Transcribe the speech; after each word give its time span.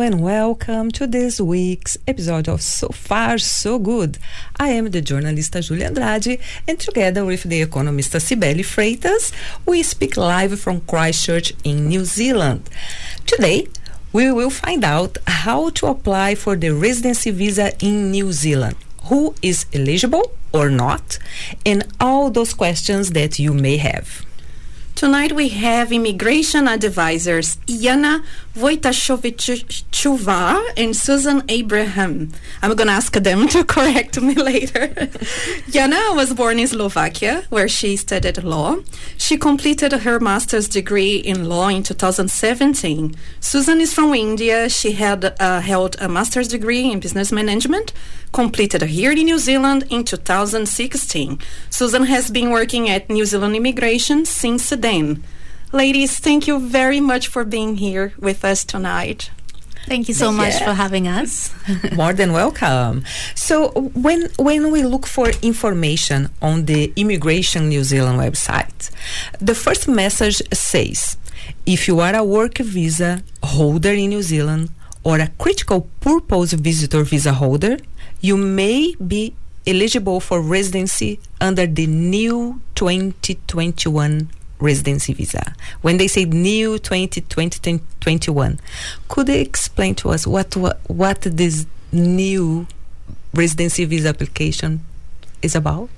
and 0.00 0.22
welcome 0.22 0.90
to 0.90 1.06
this 1.06 1.38
week's 1.38 1.98
episode 2.08 2.48
of 2.48 2.62
So 2.62 2.88
Far 2.88 3.36
So 3.36 3.78
Good. 3.78 4.16
I 4.58 4.68
am 4.68 4.90
the 4.90 5.02
journalist 5.02 5.52
Julia 5.60 5.86
Andrade 5.86 6.40
and 6.66 6.80
together 6.80 7.22
with 7.26 7.42
the 7.42 7.60
economist 7.60 8.12
Cibele 8.12 8.64
Freitas, 8.64 9.30
we 9.66 9.82
speak 9.82 10.16
live 10.16 10.58
from 10.58 10.80
Christchurch 10.80 11.52
in 11.64 11.88
New 11.88 12.06
Zealand. 12.06 12.70
Today, 13.26 13.68
we 14.10 14.32
will 14.32 14.48
find 14.48 14.84
out 14.84 15.18
how 15.26 15.68
to 15.70 15.88
apply 15.88 16.34
for 16.34 16.56
the 16.56 16.70
residency 16.70 17.30
visa 17.30 17.72
in 17.84 18.10
New 18.10 18.32
Zealand, 18.32 18.76
who 19.04 19.34
is 19.42 19.66
eligible 19.74 20.32
or 20.54 20.70
not, 20.70 21.18
and 21.66 21.86
all 22.00 22.30
those 22.30 22.54
questions 22.54 23.10
that 23.10 23.38
you 23.38 23.52
may 23.52 23.76
have. 23.76 24.24
Tonight 24.94 25.32
we 25.32 25.48
have 25.48 25.92
immigration 25.92 26.68
advisors 26.68 27.56
Jana 27.66 28.22
Vojtasovicova 28.54 30.62
and 30.76 30.94
Susan 30.94 31.42
Abraham. 31.48 32.30
I'm 32.60 32.74
going 32.74 32.88
to 32.88 32.92
ask 32.92 33.12
them 33.12 33.48
to 33.54 33.64
correct 33.64 34.20
me 34.20 34.34
later. 34.34 35.08
Jana 35.70 36.12
was 36.14 36.34
born 36.34 36.58
in 36.58 36.66
Slovakia, 36.66 37.44
where 37.48 37.68
she 37.68 37.96
studied 37.96 38.42
law. 38.42 38.78
She 39.16 39.38
completed 39.38 39.92
her 39.92 40.18
master's 40.18 40.68
degree 40.68 41.16
in 41.16 41.48
law 41.48 41.68
in 41.68 41.84
2017. 41.84 43.14
Susan 43.38 43.80
is 43.80 43.94
from 43.94 44.12
India. 44.14 44.68
She 44.68 44.92
had 44.92 45.36
uh, 45.40 45.60
held 45.60 45.96
a 46.00 46.08
master's 46.08 46.48
degree 46.48 46.90
in 46.90 46.98
business 47.00 47.30
management, 47.30 47.92
completed 48.32 48.82
here 48.82 49.12
in 49.12 49.24
New 49.24 49.38
Zealand 49.38 49.84
in 49.90 50.04
2016. 50.04 51.38
Susan 51.70 52.04
has 52.04 52.30
been 52.30 52.50
working 52.50 52.90
at 52.90 53.08
New 53.08 53.24
Zealand 53.24 53.54
Immigration 53.54 54.24
since 54.24 54.68
then. 54.82 55.22
Ladies, 55.72 56.18
thank 56.18 56.46
you 56.46 56.58
very 56.58 57.00
much 57.00 57.28
for 57.28 57.44
being 57.44 57.76
here 57.76 58.12
with 58.18 58.44
us 58.44 58.64
tonight. 58.64 59.30
Thank 59.86 60.08
you 60.08 60.14
so 60.14 60.30
much 60.30 60.62
for 60.62 60.74
having 60.74 61.08
us. 61.08 61.54
More 61.92 62.12
than 62.12 62.32
welcome. 62.32 63.04
So 63.34 63.70
when 63.94 64.28
when 64.38 64.70
we 64.70 64.82
look 64.82 65.06
for 65.06 65.30
information 65.42 66.28
on 66.42 66.66
the 66.66 66.92
Immigration 66.96 67.68
New 67.68 67.84
Zealand 67.84 68.18
website, 68.18 68.90
the 69.40 69.54
first 69.54 69.88
message 69.88 70.42
says, 70.52 71.16
if 71.64 71.88
you 71.88 72.00
are 72.00 72.14
a 72.14 72.24
work 72.24 72.58
visa 72.58 73.22
holder 73.42 73.92
in 73.92 74.10
New 74.10 74.22
Zealand 74.22 74.70
or 75.02 75.18
a 75.18 75.28
critical 75.38 75.88
purpose 76.00 76.52
visitor 76.52 77.02
visa 77.02 77.32
holder, 77.32 77.78
you 78.20 78.36
may 78.36 78.94
be 78.94 79.34
eligible 79.66 80.20
for 80.20 80.42
residency 80.42 81.20
under 81.40 81.66
the 81.66 81.86
new 81.86 82.60
2021 82.74 84.30
residency 84.60 85.12
visa. 85.14 85.54
When 85.82 85.96
they 85.96 86.06
say 86.06 86.24
new 86.24 86.78
2020-2021, 86.78 88.58
could 89.08 89.26
they 89.26 89.40
explain 89.40 89.94
to 89.96 90.10
us 90.10 90.26
what, 90.26 90.56
what 90.56 90.78
what 90.86 91.22
this 91.22 91.66
new 91.92 92.66
residency 93.34 93.84
visa 93.84 94.08
application 94.08 94.84
is 95.42 95.54
about? 95.54 95.90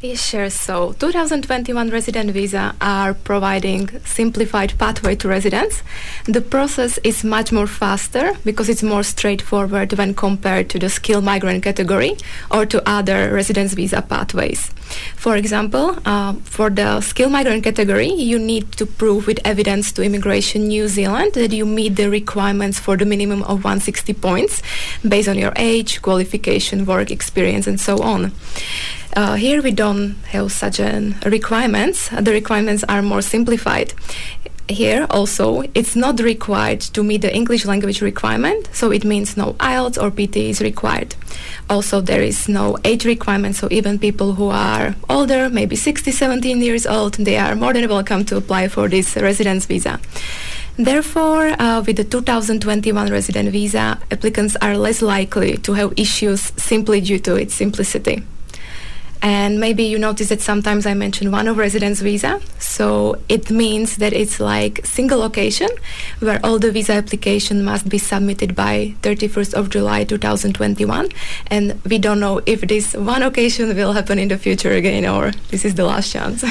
Yes, 0.00 0.24
sure. 0.24 0.48
So 0.48 0.92
2021 0.92 1.90
resident 1.90 2.30
visa 2.30 2.72
are 2.80 3.14
providing 3.14 3.88
simplified 4.04 4.78
pathway 4.78 5.16
to 5.16 5.26
residence. 5.26 5.82
The 6.24 6.40
process 6.40 7.00
is 7.02 7.24
much 7.24 7.50
more 7.50 7.66
faster 7.66 8.34
because 8.44 8.68
it's 8.68 8.84
more 8.84 9.02
straightforward 9.02 9.92
when 9.94 10.14
compared 10.14 10.70
to 10.70 10.78
the 10.78 10.88
skilled 10.88 11.24
migrant 11.24 11.64
category 11.64 12.16
or 12.48 12.64
to 12.66 12.88
other 12.88 13.34
residence 13.34 13.72
visa 13.74 14.00
pathways. 14.00 14.70
For 15.16 15.36
example, 15.36 15.98
uh, 16.04 16.34
for 16.44 16.70
the 16.70 17.00
skilled 17.00 17.32
migrant 17.32 17.64
category, 17.64 18.08
you 18.08 18.38
need 18.38 18.72
to 18.72 18.86
prove 18.86 19.26
with 19.26 19.40
evidence 19.44 19.92
to 19.92 20.02
Immigration 20.02 20.68
New 20.68 20.88
Zealand 20.88 21.34
that 21.34 21.52
you 21.52 21.66
meet 21.66 21.96
the 21.96 22.08
requirements 22.08 22.78
for 22.78 22.96
the 22.96 23.04
minimum 23.04 23.42
of 23.42 23.64
160 23.64 24.14
points 24.14 24.62
based 25.06 25.28
on 25.28 25.38
your 25.38 25.52
age, 25.56 26.02
qualification, 26.02 26.86
work 26.86 27.10
experience, 27.10 27.66
and 27.66 27.80
so 27.80 28.00
on. 28.02 28.32
Uh, 29.16 29.34
here 29.34 29.62
we 29.62 29.70
don't 29.70 30.14
have 30.26 30.52
such 30.52 30.78
an 30.78 31.16
requirements. 31.24 32.08
The 32.08 32.30
requirements 32.30 32.84
are 32.88 33.02
more 33.02 33.22
simplified. 33.22 33.94
Here 34.68 35.06
also, 35.08 35.62
it's 35.74 35.96
not 35.96 36.20
required 36.20 36.82
to 36.92 37.02
meet 37.02 37.22
the 37.22 37.34
English 37.34 37.64
language 37.64 38.02
requirement, 38.02 38.68
so 38.74 38.92
it 38.92 39.02
means 39.02 39.34
no 39.34 39.54
IELTS 39.54 39.96
or 39.96 40.10
PT 40.10 40.36
is 40.36 40.60
required. 40.60 41.14
Also, 41.70 42.02
there 42.02 42.20
is 42.20 42.50
no 42.50 42.76
age 42.84 43.06
requirement, 43.06 43.56
so 43.56 43.68
even 43.70 43.98
people 43.98 44.34
who 44.34 44.50
are 44.50 44.94
older, 45.08 45.48
maybe 45.48 45.74
60, 45.74 46.10
17 46.10 46.60
years 46.60 46.86
old, 46.86 47.14
they 47.14 47.38
are 47.38 47.54
more 47.54 47.72
than 47.72 47.88
welcome 47.88 48.26
to 48.26 48.36
apply 48.36 48.68
for 48.68 48.88
this 48.88 49.16
residence 49.16 49.64
visa. 49.64 49.98
Therefore, 50.76 51.46
uh, 51.58 51.82
with 51.86 51.96
the 51.96 52.04
2021 52.04 53.10
resident 53.10 53.48
visa, 53.48 53.98
applicants 54.10 54.54
are 54.60 54.76
less 54.76 55.00
likely 55.00 55.56
to 55.56 55.72
have 55.72 55.94
issues 55.96 56.52
simply 56.56 57.00
due 57.00 57.18
to 57.20 57.36
its 57.36 57.54
simplicity. 57.54 58.22
And 59.22 59.58
maybe 59.58 59.84
you 59.84 59.98
notice 59.98 60.28
that 60.28 60.40
sometimes 60.40 60.86
I 60.86 60.94
mention 60.94 61.30
one 61.30 61.48
of 61.48 61.56
residence 61.56 62.00
visa. 62.00 62.40
So 62.58 63.18
it 63.28 63.50
means 63.50 63.96
that 63.96 64.12
it's 64.12 64.38
like 64.40 64.84
single 64.86 65.22
occasion 65.22 65.68
where 66.20 66.40
all 66.44 66.58
the 66.58 66.70
visa 66.70 66.92
application 66.92 67.64
must 67.64 67.88
be 67.88 67.98
submitted 67.98 68.54
by 68.54 68.94
31st 69.02 69.54
of 69.54 69.70
July 69.70 70.04
2021. 70.04 71.08
And 71.48 71.80
we 71.84 71.98
don't 71.98 72.20
know 72.20 72.40
if 72.46 72.60
this 72.62 72.94
one 72.94 73.22
occasion 73.22 73.74
will 73.74 73.92
happen 73.92 74.18
in 74.18 74.28
the 74.28 74.38
future 74.38 74.72
again 74.72 75.06
or 75.06 75.32
this 75.50 75.64
is 75.64 75.74
the 75.74 75.84
last 75.84 76.12
chance. 76.12 76.44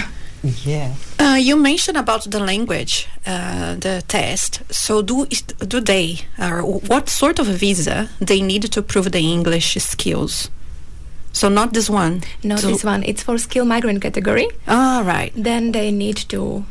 Yeah. 0.63 0.94
Uh, 1.19 1.38
you 1.39 1.56
mentioned 1.56 1.97
about 1.97 2.29
the 2.29 2.39
language, 2.39 3.07
uh, 3.25 3.75
the 3.75 4.03
test. 4.07 4.61
So 4.72 5.01
do 5.01 5.25
do 5.25 5.79
they, 5.79 6.22
or 6.39 6.61
what 6.61 7.09
sort 7.09 7.39
of 7.39 7.47
visa 7.47 8.09
they 8.19 8.41
need 8.41 8.72
to 8.72 8.81
prove 8.81 9.11
the 9.11 9.19
English 9.19 9.75
skills? 9.75 10.50
So 11.38 11.50
not 11.50 11.74
this 11.74 11.88
one. 11.88 12.24
Not 12.44 12.59
so 12.59 12.68
this 12.68 12.84
one. 12.84 13.03
It's 13.03 13.22
for 13.22 13.38
skilled 13.38 13.68
migrant 13.68 14.02
category. 14.02 14.48
All 14.68 15.03
right. 15.03 15.31
Then 15.36 15.72
they 15.72 15.92
need 15.92 16.18
to 16.30 16.66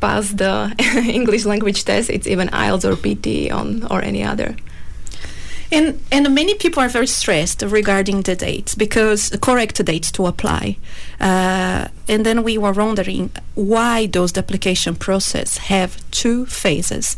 pass 0.00 0.30
the 0.30 0.72
English 1.18 1.44
language 1.44 1.84
test. 1.84 2.10
It's 2.10 2.28
even 2.28 2.48
IELTS 2.48 2.84
or 2.84 2.94
PT 2.94 3.50
on 3.50 3.82
or 3.90 4.02
any 4.02 4.22
other. 4.22 4.54
And 5.72 5.98
and 6.12 6.32
many 6.32 6.54
people 6.54 6.80
are 6.80 6.88
very 6.88 7.08
stressed 7.08 7.62
regarding 7.62 8.22
the 8.22 8.36
dates 8.36 8.76
because 8.76 9.30
the 9.30 9.38
correct 9.38 9.84
dates 9.84 10.12
to 10.12 10.26
apply. 10.26 10.76
Uh, 11.20 11.88
and 12.06 12.24
then 12.24 12.44
we 12.44 12.56
were 12.56 12.72
wondering 12.72 13.30
why 13.56 14.06
does 14.06 14.32
the 14.32 14.40
application 14.40 14.94
process 14.94 15.56
have 15.56 15.90
two 16.12 16.46
phases? 16.46 17.16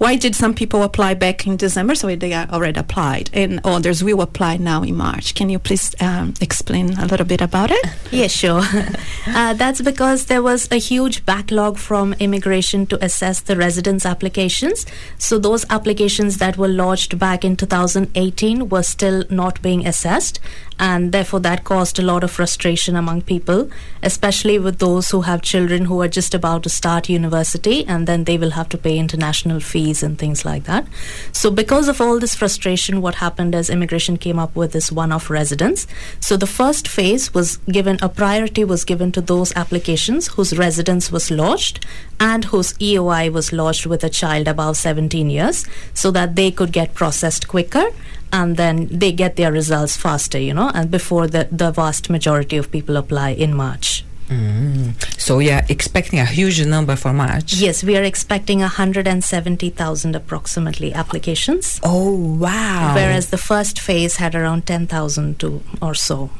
Why 0.00 0.16
did 0.16 0.34
some 0.34 0.54
people 0.54 0.82
apply 0.82 1.12
back 1.12 1.46
in 1.46 1.58
December, 1.58 1.94
so 1.94 2.16
they 2.16 2.32
already 2.34 2.80
applied, 2.80 3.28
and 3.34 3.60
others 3.64 4.02
will 4.02 4.22
apply 4.22 4.56
now 4.56 4.82
in 4.82 4.96
March? 4.96 5.34
Can 5.34 5.50
you 5.50 5.58
please 5.58 5.94
um, 6.00 6.32
explain 6.40 6.98
a 6.98 7.04
little 7.04 7.26
bit 7.26 7.42
about 7.42 7.70
it? 7.70 7.86
Yeah, 8.10 8.26
sure. 8.26 8.62
uh, 9.28 9.54
that's 9.54 9.80
because 9.80 10.26
there 10.26 10.42
was 10.42 10.68
a 10.72 10.78
huge 10.78 11.24
backlog 11.24 11.78
from 11.78 12.14
immigration 12.14 12.86
to 12.86 13.04
assess 13.04 13.40
the 13.40 13.54
residence 13.56 14.04
applications. 14.04 14.84
So 15.16 15.38
those 15.38 15.64
applications 15.70 16.38
that 16.38 16.56
were 16.56 16.66
lodged 16.66 17.20
back 17.20 17.44
in 17.44 17.54
2018 17.54 18.68
were 18.68 18.82
still 18.82 19.22
not 19.30 19.62
being 19.62 19.86
assessed, 19.86 20.40
and 20.80 21.12
therefore 21.12 21.38
that 21.40 21.62
caused 21.62 22.00
a 22.00 22.02
lot 22.02 22.24
of 22.24 22.32
frustration 22.32 22.96
among 22.96 23.22
people, 23.22 23.70
especially 24.02 24.58
with 24.58 24.80
those 24.80 25.10
who 25.10 25.20
have 25.20 25.40
children 25.42 25.84
who 25.84 26.02
are 26.02 26.08
just 26.08 26.34
about 26.34 26.64
to 26.64 26.68
start 26.68 27.08
university, 27.08 27.86
and 27.86 28.08
then 28.08 28.24
they 28.24 28.38
will 28.38 28.52
have 28.52 28.68
to 28.70 28.78
pay 28.78 28.98
international 28.98 29.60
fees 29.60 29.89
and 30.02 30.18
things 30.18 30.44
like 30.44 30.64
that. 30.64 30.86
So, 31.32 31.50
because 31.50 31.88
of 31.88 32.00
all 32.00 32.18
this 32.18 32.34
frustration, 32.34 33.02
what 33.02 33.16
happened 33.16 33.54
is 33.54 33.68
immigration 33.68 34.16
came 34.16 34.38
up 34.38 34.54
with 34.54 34.72
this 34.72 34.92
one 34.92 35.12
off 35.12 35.28
residence. 35.28 35.86
So, 36.20 36.36
the 36.36 36.46
first 36.46 36.86
phase 36.88 37.34
was 37.34 37.56
given 37.78 37.98
a 38.00 38.08
priority 38.08 38.64
was 38.64 38.84
given 38.84 39.12
to 39.12 39.20
those 39.20 39.52
applications 39.56 40.28
whose 40.28 40.56
residence 40.56 41.10
was 41.10 41.30
lodged 41.30 41.84
and 42.18 42.44
whose 42.46 42.72
EOI 42.74 43.32
was 43.32 43.52
lodged 43.52 43.86
with 43.86 44.04
a 44.04 44.10
child 44.10 44.46
above 44.46 44.76
17 44.76 45.30
years 45.30 45.66
so 45.94 46.10
that 46.10 46.36
they 46.36 46.50
could 46.50 46.72
get 46.72 46.94
processed 46.94 47.48
quicker 47.48 47.86
and 48.32 48.56
then 48.56 48.86
they 48.90 49.12
get 49.12 49.36
their 49.36 49.52
results 49.52 49.96
faster, 49.96 50.38
you 50.38 50.54
know, 50.54 50.70
and 50.74 50.90
before 50.90 51.26
the, 51.26 51.48
the 51.50 51.70
vast 51.70 52.10
majority 52.10 52.56
of 52.56 52.70
people 52.70 52.96
apply 52.96 53.30
in 53.30 53.54
March. 53.54 54.04
Mm. 54.30 54.94
So 55.20 55.40
are 55.50 55.62
expecting 55.68 56.20
a 56.20 56.24
huge 56.24 56.64
number 56.64 56.94
for 56.94 57.12
March. 57.12 57.54
Yes, 57.54 57.82
we 57.82 57.96
are 57.96 58.02
expecting 58.02 58.60
170,000 58.60 60.14
approximately 60.14 60.94
applications. 60.94 61.80
Oh 61.82 62.14
wow! 62.14 62.94
Whereas 62.94 63.30
the 63.30 63.38
first 63.38 63.80
phase 63.80 64.16
had 64.16 64.36
around 64.36 64.66
10,000 64.66 65.40
to 65.40 65.62
or 65.82 65.94
so. 65.94 66.30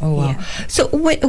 Oh 0.00 0.14
wow! 0.14 0.28
Yeah. 0.28 0.44
So 0.66 0.88
when 0.88 1.20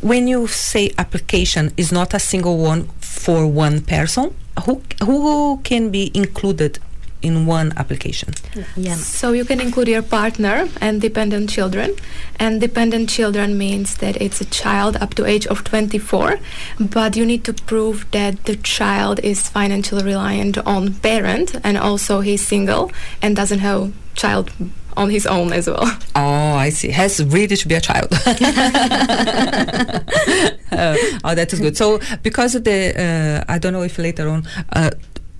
when 0.00 0.26
you 0.26 0.48
say 0.48 0.90
application 0.98 1.72
is 1.76 1.92
not 1.92 2.14
a 2.14 2.18
single 2.18 2.58
one 2.58 2.88
for 2.98 3.46
one 3.46 3.80
person, 3.80 4.34
who 4.66 4.82
who 5.04 5.60
can 5.62 5.90
be 5.90 6.10
included 6.14 6.80
in 7.24 7.46
one 7.46 7.72
application? 7.76 8.34
Yeah. 8.76 8.96
So 8.96 9.32
you 9.32 9.44
can 9.44 9.60
include 9.60 9.88
your 9.88 10.02
partner 10.02 10.68
and 10.80 11.00
dependent 11.00 11.50
children. 11.50 11.94
And 12.38 12.60
dependent 12.60 13.08
children 13.08 13.56
means 13.56 13.96
that 13.96 14.20
it's 14.20 14.40
a 14.40 14.44
child 14.44 14.96
up 14.96 15.14
to 15.14 15.24
age 15.24 15.46
of 15.46 15.64
24, 15.64 16.38
but 16.78 17.16
you 17.16 17.24
need 17.24 17.44
to 17.44 17.52
prove 17.52 18.10
that 18.10 18.44
the 18.44 18.56
child 18.56 19.20
is 19.20 19.48
financially 19.48 20.04
reliant 20.04 20.58
on 20.58 20.94
parent 20.94 21.56
and 21.64 21.78
also 21.78 22.20
he's 22.20 22.46
single 22.46 22.92
and 23.22 23.36
doesn't 23.36 23.60
have 23.60 23.92
child 24.14 24.50
on 24.96 25.10
his 25.10 25.26
own 25.26 25.52
as 25.52 25.68
well. 25.68 25.84
Oh, 26.16 26.54
I 26.54 26.70
see. 26.70 26.90
Has 26.90 27.22
really 27.24 27.56
to 27.56 27.68
be 27.68 27.74
a 27.74 27.80
child. 27.80 28.06
Uh, 28.12 28.18
oh, 31.24 31.34
that 31.34 31.52
is 31.52 31.58
good. 31.58 31.76
So 31.76 31.98
because 32.22 32.54
of 32.54 32.62
the, 32.62 32.94
uh, 32.96 33.52
I 33.52 33.58
don't 33.58 33.72
know 33.72 33.82
if 33.82 33.98
later 33.98 34.28
on. 34.28 34.46
Uh, 34.72 34.90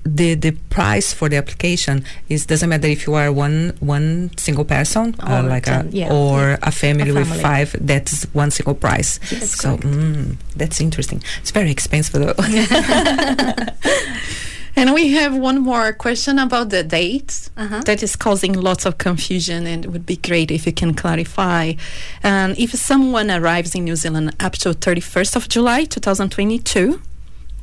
the 0.04 0.34
the 0.34 0.50
price 0.68 1.12
for 1.14 1.28
the 1.30 1.36
application 1.36 2.04
is 2.28 2.44
doesn't 2.46 2.68
matter 2.68 2.86
if 2.88 3.06
you 3.06 3.14
are 3.14 3.32
one 3.32 3.72
one 3.80 4.30
single 4.36 4.64
person 4.64 5.14
uh, 5.20 5.40
Or 5.40 5.48
like 5.48 5.64
ten, 5.64 5.88
a 5.88 5.90
yeah. 5.90 6.12
or 6.12 6.58
a 6.62 6.70
family, 6.70 7.10
with 7.12 7.26
family. 7.26 7.42
five 7.42 7.74
that's 7.80 8.24
one 8.34 8.50
single 8.50 8.74
price 8.74 9.18
Yes, 9.32 9.52
so 9.52 9.78
mm, 9.78 10.36
that's 10.56 10.80
interesting 10.80 11.22
it's 11.40 11.50
very 11.52 11.70
expensive 11.70 12.20
though 12.20 12.34
And 14.76 14.92
we 14.92 15.12
have 15.12 15.36
one 15.36 15.60
more 15.62 15.92
question 15.92 16.38
about 16.40 16.70
the 16.70 16.82
dates 16.82 17.48
Uh-huh. 17.56 17.80
that 17.86 18.02
is 18.02 18.16
causing 18.16 18.54
lots 18.60 18.84
of 18.86 18.98
confusion, 18.98 19.66
and 19.68 19.84
it 19.84 19.90
would 19.92 20.04
be 20.04 20.16
great 20.16 20.50
if 20.50 20.66
you 20.66 20.72
can 20.72 20.94
clarify. 20.94 21.74
Um, 22.24 22.54
if 22.58 22.70
someone 22.74 23.30
arrives 23.30 23.74
in 23.76 23.84
New 23.84 23.94
Zealand 23.94 24.34
up 24.40 24.54
to 24.62 24.74
31st 24.74 25.36
of 25.36 25.48
July 25.48 25.84
2022, 25.84 26.98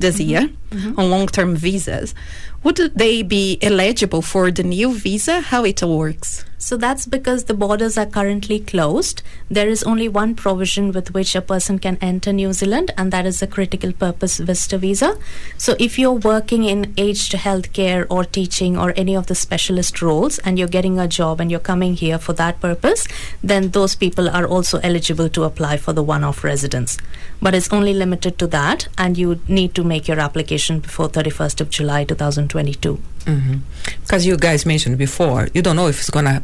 this 0.02 0.18
mm-hmm. 0.18 0.30
year, 0.30 0.50
mm-hmm. 0.70 1.00
on 1.00 1.10
long-term 1.10 1.56
visas, 1.56 2.14
would 2.62 2.76
they 2.94 3.22
be 3.22 3.58
eligible 3.62 4.20
for 4.20 4.50
the 4.50 4.62
new 4.62 4.92
visa? 4.92 5.40
How 5.40 5.64
it 5.64 5.82
works? 5.82 6.44
So 6.62 6.76
that's 6.76 7.06
because 7.06 7.44
the 7.44 7.54
borders 7.54 7.98
are 7.98 8.06
currently 8.06 8.60
closed. 8.60 9.20
There 9.50 9.68
is 9.68 9.82
only 9.82 10.08
one 10.08 10.36
provision 10.36 10.92
with 10.92 11.12
which 11.12 11.34
a 11.34 11.40
person 11.40 11.80
can 11.80 11.98
enter 12.00 12.32
New 12.32 12.52
Zealand, 12.52 12.92
and 12.96 13.12
that 13.12 13.26
is 13.26 13.40
the 13.40 13.48
critical 13.48 13.92
purpose 13.92 14.38
visitor 14.38 14.78
visa. 14.78 15.18
So 15.58 15.74
if 15.80 15.98
you're 15.98 16.12
working 16.12 16.62
in 16.62 16.94
aged 16.96 17.32
healthcare 17.32 18.06
or 18.08 18.24
teaching 18.24 18.78
or 18.78 18.94
any 18.96 19.16
of 19.16 19.26
the 19.26 19.34
specialist 19.34 20.00
roles, 20.00 20.38
and 20.38 20.56
you're 20.56 20.68
getting 20.68 21.00
a 21.00 21.08
job 21.08 21.40
and 21.40 21.50
you're 21.50 21.58
coming 21.58 21.94
here 21.94 22.20
for 22.20 22.32
that 22.34 22.60
purpose, 22.60 23.08
then 23.42 23.70
those 23.70 23.96
people 23.96 24.28
are 24.28 24.46
also 24.46 24.78
eligible 24.84 25.28
to 25.30 25.42
apply 25.42 25.78
for 25.78 25.92
the 25.92 26.02
one 26.02 26.22
off 26.22 26.44
residence. 26.44 26.96
But 27.40 27.56
it's 27.56 27.72
only 27.72 27.92
limited 27.92 28.38
to 28.38 28.46
that, 28.58 28.86
and 28.96 29.18
you 29.18 29.40
need 29.48 29.74
to 29.74 29.82
make 29.82 30.06
your 30.06 30.20
application 30.20 30.78
before 30.78 31.08
31st 31.08 31.60
of 31.60 31.70
July 31.70 32.04
2022. 32.04 33.00
Mm-hmm. 33.24 33.58
because 34.00 34.26
you 34.26 34.36
guys 34.36 34.66
mentioned 34.66 34.98
before 34.98 35.48
you 35.54 35.62
don't 35.62 35.76
know 35.76 35.88
if 35.88 36.00
it's 36.00 36.10
gonna 36.10 36.42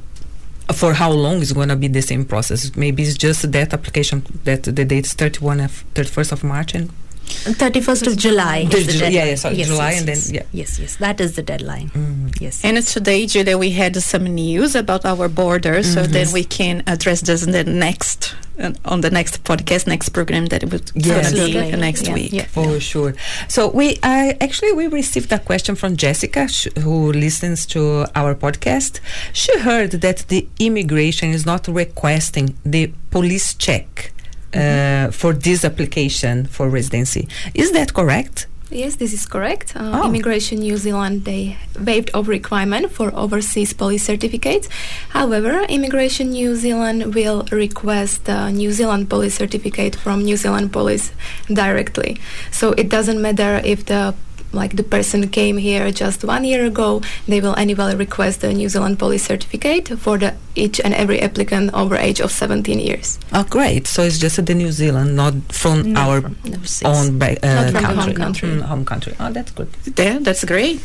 for 0.72 0.94
how 0.94 1.10
long 1.10 1.40
it's 1.40 1.52
gonna 1.52 1.76
be 1.76 1.88
the 1.88 2.02
same 2.02 2.25
process. 2.25 2.76
Maybe 2.76 3.02
it's 3.02 3.16
just 3.16 3.50
that 3.50 3.72
application 3.72 4.25
that 4.44 4.64
the 4.64 4.84
date 4.84 5.06
is 5.06 5.14
31 5.14 5.60
of 5.60 5.84
31st 5.94 6.32
of 6.32 6.44
march 6.44 6.75
and 6.75 6.90
31st 7.28 8.06
of 8.06 8.16
July 8.16 8.64
The 8.64 8.76
is 8.78 8.86
the 8.86 8.92
Ju- 8.92 8.98
yeah, 9.10 9.25
yeah, 9.25 9.34
sorry, 9.36 9.56
yes, 9.56 9.66
July 9.69 9.90
yes, 9.90 9.98
and 9.98 10.08
then- 10.08 10.16
yes. 10.16 10.30
yeah. 10.32 10.42
Yes, 10.52 10.78
yes, 10.78 10.96
that 10.96 11.20
is 11.20 11.36
the 11.36 11.42
deadline. 11.42 11.90
Mm. 11.90 12.40
Yes. 12.40 12.64
And 12.64 12.80
today, 12.86 13.26
Julia, 13.26 13.56
we 13.58 13.70
had 13.70 13.96
some 14.02 14.25
news 14.25 14.75
about 14.75 15.04
our 15.04 15.28
borders, 15.28 15.92
so 15.92 16.02
then 16.02 16.30
we 16.32 16.44
can 16.44 16.82
address 16.86 17.20
this 17.22 17.42
in 17.42 17.52
the 17.52 17.64
next 17.64 18.34
uh, 18.60 18.72
on 18.84 19.02
the 19.02 19.10
next 19.10 19.44
podcast, 19.44 19.86
next 19.86 20.08
program 20.08 20.46
that 20.46 20.64
it 20.64 20.72
would 20.72 20.90
Yes. 20.94 21.30
gonna 21.32 21.44
be 21.46 21.56
Absolutely. 21.56 21.80
next 21.80 22.06
Yeah, 22.08 22.14
week. 22.14 22.32
yeah. 22.32 22.46
For 22.46 22.80
sure. 22.80 23.14
So 23.48 23.69
we 23.70 23.98
I 24.02 24.36
actually 24.40 24.72
we 24.72 24.88
received 24.88 25.30
a 25.32 25.38
question 25.38 25.75
from 25.76 25.96
Jessica 25.96 26.48
sh- 26.48 26.66
who 26.84 27.12
listens 27.12 27.66
to 27.66 28.06
our 28.16 28.34
podcast. 28.34 28.98
She 29.32 29.56
heard 29.60 29.92
that 30.06 30.19
the 30.28 30.48
immigration 30.58 31.30
is 31.32 31.46
not 31.46 31.69
requesting 31.69 32.56
the 32.64 32.90
police 33.10 33.54
check 33.54 34.12
uh, 34.54 35.10
for 35.10 35.32
this 35.32 35.64
application 35.64 36.46
for 36.46 36.68
residency. 36.68 37.28
Is 37.54 37.72
that 37.72 37.94
correct? 37.94 38.46
Yes, 38.70 38.96
this 38.96 39.14
is 39.14 39.24
correct. 39.24 39.74
Uh, 39.74 39.90
Oh. 39.94 40.06
Immigration 40.08 40.58
New 40.60 40.76
Zealand 40.76 41.24
they 41.24 41.56
waived 41.80 42.10
off 42.12 42.28
requirement 42.28 42.90
for 42.90 43.08
overseas 43.14 43.72
police 43.72 44.04
certificates. 44.04 44.68
However, 45.08 45.62
Immigration 45.70 46.30
New 46.30 46.54
Zealand 46.54 47.14
will 47.14 47.44
request 47.50 48.26
the 48.26 48.50
New 48.50 48.72
Zealand 48.72 49.08
police 49.08 49.34
certificate 49.34 49.96
from 49.96 50.22
New 50.22 50.36
Zealand 50.36 50.70
police 50.70 51.12
directly. 51.50 52.18
So 52.50 52.72
it 52.72 52.90
doesn't 52.90 53.22
matter 53.22 53.62
if 53.64 53.86
the 53.86 54.14
like 54.52 54.76
the 54.76 54.82
person 54.82 55.28
came 55.28 55.58
here 55.58 55.90
just 55.90 56.24
one 56.24 56.44
year 56.44 56.64
ago, 56.64 57.02
they 57.26 57.40
will 57.40 57.54
annually 57.58 57.94
request 57.94 58.40
the 58.40 58.52
New 58.52 58.68
Zealand 58.68 58.98
police 58.98 59.24
certificate 59.24 59.88
for 59.98 60.16
the 60.18 60.34
each 60.54 60.80
and 60.80 60.94
every 60.94 61.20
applicant 61.20 61.72
over 61.74 61.96
age 61.96 62.20
of 62.20 62.32
17 62.32 62.78
years. 62.80 63.18
Oh, 63.32 63.44
great. 63.44 63.86
So 63.86 64.02
it's 64.02 64.18
just 64.18 64.44
the 64.44 64.54
New 64.54 64.72
Zealand, 64.72 65.14
not 65.16 65.34
from 65.52 65.92
Not 65.92 66.08
our 66.08 66.20
from 66.22 66.36
overseas. 66.46 66.82
own 66.88 67.18
ba- 67.18 67.38
uh, 67.46 67.70
Not 67.70 67.72
from 67.72 67.82
country. 67.84 68.02
home 68.04 68.14
country. 68.14 68.48
Mm, 68.48 68.62
home 68.62 68.84
country. 68.84 69.14
Oh, 69.20 69.30
that's 69.32 69.50
good. 69.52 69.68
Yeah, 69.96 70.18
that's 70.20 70.44
great. 70.44 70.80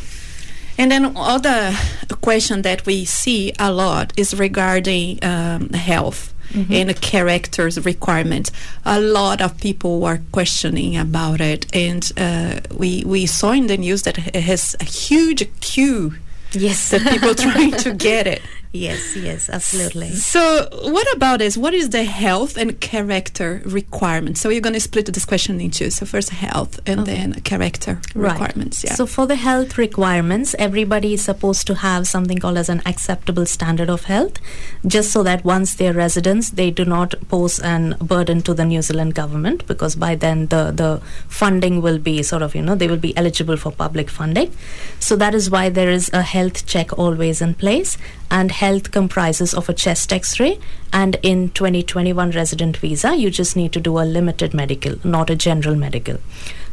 And 0.76 0.90
then 0.90 1.12
other 1.16 1.72
question 2.20 2.62
that 2.62 2.84
we 2.84 3.04
see 3.04 3.52
a 3.60 3.70
lot 3.72 4.12
is 4.16 4.34
regarding 4.38 5.24
um, 5.24 5.68
health 5.70 6.33
and 6.54 6.88
the 6.88 6.94
characters 6.94 7.84
requirements. 7.84 8.50
A 8.84 9.00
lot 9.00 9.40
of 9.40 9.58
people 9.58 10.04
are 10.04 10.20
questioning 10.32 10.96
about 10.96 11.40
it, 11.40 11.66
and 11.74 12.10
uh, 12.16 12.60
we 12.76 13.02
we 13.04 13.26
saw 13.26 13.50
in 13.52 13.66
the 13.66 13.76
news 13.76 14.02
that 14.02 14.18
it 14.18 14.36
has 14.42 14.76
a 14.80 14.84
huge 14.84 15.42
queue 15.60 16.14
Yes. 16.52 16.90
that 16.90 17.02
people 17.12 17.34
trying 17.34 17.72
to 17.72 17.92
get 17.92 18.26
it. 18.26 18.42
yes, 18.74 19.16
yes, 19.16 19.48
absolutely. 19.48 20.10
So, 20.10 20.68
what 20.82 21.06
about 21.16 21.38
this? 21.38 21.56
What 21.56 21.72
is 21.74 21.90
the 21.90 22.04
health 22.04 22.56
and 22.58 22.78
character 22.80 23.62
requirements? 23.64 24.40
So, 24.40 24.48
you're 24.50 24.60
going 24.60 24.74
to 24.74 24.80
split 24.80 25.06
this 25.06 25.24
question 25.24 25.60
into 25.60 25.90
so 25.90 26.04
first 26.04 26.30
health 26.30 26.80
and 26.86 27.00
Okay. 27.00 27.14
then 27.14 27.34
character 27.42 28.00
requirements. 28.14 28.82
Yeah. 28.84 28.94
So 28.94 29.06
for 29.06 29.26
the 29.26 29.36
health 29.36 29.78
requirements, 29.78 30.54
everybody 30.58 31.14
is 31.14 31.22
supposed 31.24 31.66
to 31.68 31.74
have 31.76 32.06
something 32.06 32.38
called 32.38 32.58
as 32.58 32.68
an 32.68 32.82
acceptable 32.84 33.46
standard 33.46 33.88
of 33.88 34.04
health, 34.04 34.38
just 34.86 35.12
so 35.12 35.22
that 35.22 35.44
once 35.44 35.74
they're 35.76 35.92
residents, 35.94 36.50
they 36.50 36.70
do 36.70 36.84
not 36.84 37.14
pose 37.28 37.58
an 37.60 37.96
burden 38.00 38.42
to 38.42 38.54
the 38.54 38.64
New 38.64 38.82
Zealand 38.82 39.14
government, 39.14 39.66
because 39.66 39.94
by 39.96 40.14
then 40.14 40.46
the 40.48 40.72
the 40.82 41.00
funding 41.28 41.80
will 41.80 41.98
be 41.98 42.22
sort 42.22 42.42
of 42.42 42.54
you 42.54 42.62
know 42.62 42.74
they 42.74 42.88
will 42.88 43.04
be 43.08 43.16
eligible 43.16 43.56
for 43.56 43.70
public 43.72 44.10
funding. 44.10 44.50
So 44.98 45.16
that 45.16 45.34
is 45.34 45.50
why 45.50 45.68
there 45.68 45.90
is 45.90 46.10
a 46.12 46.22
health 46.22 46.66
check 46.66 46.96
always 46.98 47.40
in 47.40 47.54
place, 47.54 47.96
and 48.30 48.50
health 48.64 48.90
comprises 48.90 49.52
of 49.52 49.68
a 49.68 49.74
chest 49.74 50.10
X-ray, 50.10 50.58
and 50.90 51.16
in 51.22 51.50
2021 51.50 52.30
resident 52.30 52.78
visa, 52.78 53.14
you 53.14 53.30
just 53.30 53.56
need 53.56 53.72
to 53.72 53.80
do 53.80 53.98
a 53.98 54.04
limited 54.16 54.54
medical, 54.54 54.94
not 55.04 55.28
a 55.28 55.36
general 55.36 55.74
medical. 55.74 56.16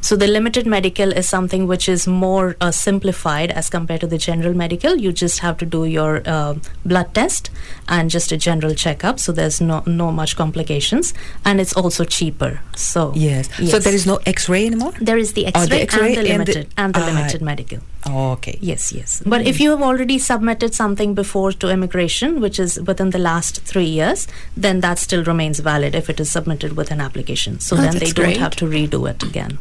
So 0.04 0.16
the 0.16 0.28
limited 0.28 0.66
medical 0.66 1.12
is 1.12 1.30
something 1.30 1.68
which 1.68 1.88
is 1.88 2.08
more 2.08 2.56
uh, 2.60 2.72
simplified 2.72 3.52
as 3.52 3.70
compared 3.70 4.02
to 4.02 4.08
the 4.08 4.18
general 4.18 4.54
medical. 4.56 4.96
You 4.98 5.12
just 5.12 5.40
have 5.40 5.58
to 5.60 5.66
do 5.66 5.86
your 5.86 6.22
uh, 6.26 6.56
blood 6.86 7.14
test 7.14 7.52
and 7.88 8.10
just 8.10 8.32
a 8.32 8.38
general 8.38 8.74
checkup. 8.74 9.20
So 9.20 9.32
there's 9.32 9.62
no 9.62 9.84
no 9.86 10.12
much 10.12 10.36
complications, 10.36 11.14
and 11.46 11.62
it's 11.62 11.74
also 11.74 12.04
cheaper. 12.04 12.60
So 12.76 13.14
Yes. 13.16 13.48
So 13.70 13.78
there 13.80 13.94
is 13.94 14.06
no 14.08 14.20
X-ray 14.26 14.66
anymore. 14.66 14.94
there 15.00 15.18
is 15.20 15.34
the 15.34 15.46
Oh, 15.46 15.50
X-ray, 15.62 15.68
the 15.78 15.82
X-ray 15.82 16.08
and 16.08 16.16
the 16.16 16.20
and 16.20 16.28
the- 16.28 16.32
limited 16.34 16.68
and 16.78 16.94
the 16.96 17.02
Ah. 17.02 17.06
limited 17.06 17.42
medical. 17.42 17.80
Oh, 18.08 18.32
okay. 18.32 18.58
Yes, 18.60 18.92
yes. 18.92 19.22
But 19.26 19.46
if 19.46 19.60
you 19.62 19.70
have 19.70 19.84
already 19.84 20.18
submitted 20.18 20.74
something 20.74 21.14
before 21.14 21.52
to 21.64 21.70
immigration, 21.70 22.40
which 22.42 22.60
is 22.60 22.80
within 22.82 23.12
the 23.12 23.20
last 23.20 23.62
three 23.72 23.86
years, 24.00 24.28
then 24.58 24.80
that 24.82 24.98
still 24.98 25.24
remains 25.24 25.60
valid 25.60 25.94
if 25.94 26.10
it 26.10 26.20
is 26.20 26.32
submitted 26.32 26.76
with 26.76 26.90
an 26.90 27.00
application. 27.00 27.60
So 27.60 27.76
Oh, 27.76 27.82
then 27.82 27.94
they 27.94 28.00
that's 28.00 28.14
don't 28.14 28.26
great. 28.26 28.38
have 28.38 28.56
to 28.56 28.66
redo 28.66 29.08
it 29.08 29.22
again. 29.22 29.60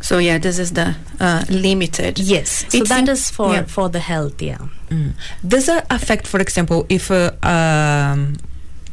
So 0.00 0.18
yeah, 0.18 0.38
this 0.38 0.58
is 0.58 0.72
the 0.72 0.94
uh, 1.20 1.44
limited. 1.50 2.18
Yes. 2.18 2.64
So 2.68 2.78
It 2.78 2.88
that 2.88 3.08
is 3.08 3.30
for 3.30 3.52
yeah. 3.52 3.64
for 3.66 3.88
the 3.88 3.98
health. 4.00 4.40
Yeah. 4.42 4.58
Mm. 4.90 5.12
Does 5.46 5.66
that 5.66 5.86
affect, 5.90 6.26
for 6.26 6.40
example, 6.40 6.86
if 6.88 7.10
uh, 7.10 7.32
um, 7.42 8.36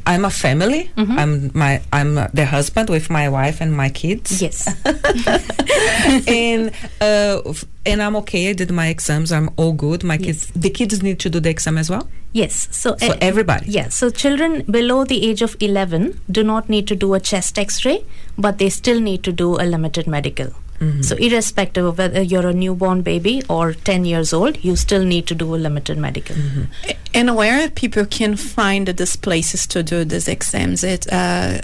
I'm 0.08 0.24
a 0.26 0.30
family. 0.30 0.90
Mhm. 0.98 1.18
I'm 1.18 1.52
my 1.54 1.82
I'm 1.94 2.18
uh, 2.18 2.28
the 2.34 2.46
husband 2.46 2.90
with 2.90 3.10
my 3.10 3.30
wife 3.30 3.62
and 3.62 3.72
my 3.76 3.90
kids. 3.90 4.42
Yes. 4.42 4.68
and 6.28 6.72
uh, 7.02 7.42
f- 7.46 7.66
and 7.86 8.02
I'm 8.02 8.16
okay. 8.18 8.50
I 8.50 8.54
did 8.54 8.72
my 8.72 8.88
exams. 8.88 9.32
I'm 9.32 9.50
all 9.58 9.74
good. 9.74 10.04
My 10.04 10.18
kids. 10.18 10.48
The 10.56 10.70
kids 10.70 11.02
need 11.04 11.20
to 11.20 11.30
do 11.30 11.40
the 11.40 11.50
exam 11.50 11.78
as 11.78 11.90
well. 11.90 12.08
Yes. 12.34 12.68
So, 12.72 12.96
So 12.98 13.14
uh, 13.14 13.18
everybody. 13.22 13.66
Yes. 13.72 13.96
So 13.96 14.10
children 14.10 14.64
below 14.70 15.06
the 15.06 15.26
age 15.30 15.42
of 15.42 15.56
11 15.60 16.20
do 16.30 16.44
not 16.44 16.68
need 16.70 16.88
to 16.88 16.96
do 16.96 17.14
a 17.14 17.20
chest 17.20 17.58
X-ray, 17.58 18.04
but 18.38 18.58
they 18.58 18.70
still 18.70 19.00
need 19.00 19.24
to 19.24 19.32
do 19.32 19.56
a 19.56 19.64
limited 19.66 20.06
medical. 20.08 20.50
Mm-hmm. 20.80 21.02
So 21.02 21.16
irrespective 21.16 21.86
of 21.86 21.98
whether 21.98 22.22
you're 22.22 22.48
a 22.48 22.54
newborn 22.54 23.02
baby 23.02 23.44
or 23.50 23.74
10 23.74 24.06
years 24.06 24.34
old, 24.34 24.64
you 24.64 24.76
still 24.76 25.04
need 25.04 25.28
to 25.28 25.36
do 25.36 25.56
a 25.56 25.58
limited 25.58 25.98
medical. 25.98 26.36
Mm-hmm. 26.36 26.92
And 27.14 27.36
where 27.36 27.70
people 27.70 28.06
can 28.06 28.36
find 28.36 28.88
these 28.88 29.16
places 29.16 29.66
to 29.68 29.84
do 29.84 30.04
these 30.04 30.28
exams, 30.28 30.84
it 30.84 31.12
uh, 31.12 31.62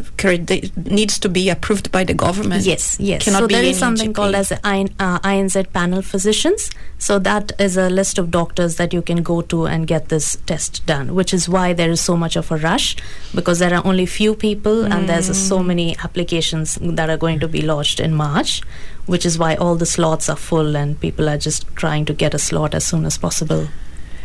needs 0.75 1.19
to 1.19 1.29
be 1.29 1.49
approved 1.49 1.91
by 1.91 2.05
the 2.05 2.13
government. 2.13 2.65
Yes, 2.65 2.97
yes. 2.99 3.23
Cannot 3.25 3.39
so 3.39 3.47
be 3.47 3.55
there 3.55 3.63
is 3.63 3.77
something 3.77 4.11
GP. 4.11 4.15
called 4.15 4.35
as 4.35 4.51
a 4.51 4.59
IN, 4.63 4.89
uh, 4.99 5.19
INZ 5.19 5.73
panel 5.73 6.01
physicians. 6.01 6.69
So 6.99 7.19
that 7.19 7.51
is 7.59 7.75
a 7.75 7.89
list 7.89 8.17
of 8.17 8.31
doctors 8.31 8.75
that 8.77 8.93
you 8.93 9.01
can 9.01 9.23
go 9.23 9.41
to 9.41 9.65
and 9.65 9.87
get 9.87 10.09
this 10.09 10.37
test 10.45 10.85
done, 10.85 11.15
which 11.15 11.33
is 11.33 11.49
why 11.49 11.73
there 11.73 11.89
is 11.89 11.99
so 11.99 12.15
much 12.15 12.35
of 12.35 12.51
a 12.51 12.57
rush 12.57 12.95
because 13.33 13.59
there 13.59 13.73
are 13.73 13.85
only 13.85 14.05
few 14.05 14.35
people 14.35 14.85
and 14.85 15.09
there's 15.09 15.35
so 15.35 15.63
many 15.63 15.97
applications 16.03 16.77
that 16.81 17.09
are 17.09 17.17
going 17.17 17.39
to 17.39 17.47
be 17.47 17.61
lodged 17.61 17.99
in 17.99 18.13
March, 18.13 18.61
which 19.11 19.25
is 19.25 19.37
why 19.37 19.55
all 19.55 19.75
the 19.75 19.85
slots 19.85 20.29
are 20.29 20.37
full 20.37 20.77
and 20.77 20.97
people 21.01 21.27
are 21.27 21.37
just 21.37 21.67
trying 21.75 22.05
to 22.05 22.13
get 22.13 22.33
a 22.33 22.39
slot 22.39 22.73
as 22.73 22.85
soon 22.85 23.03
as 23.03 23.17
possible. 23.17 23.67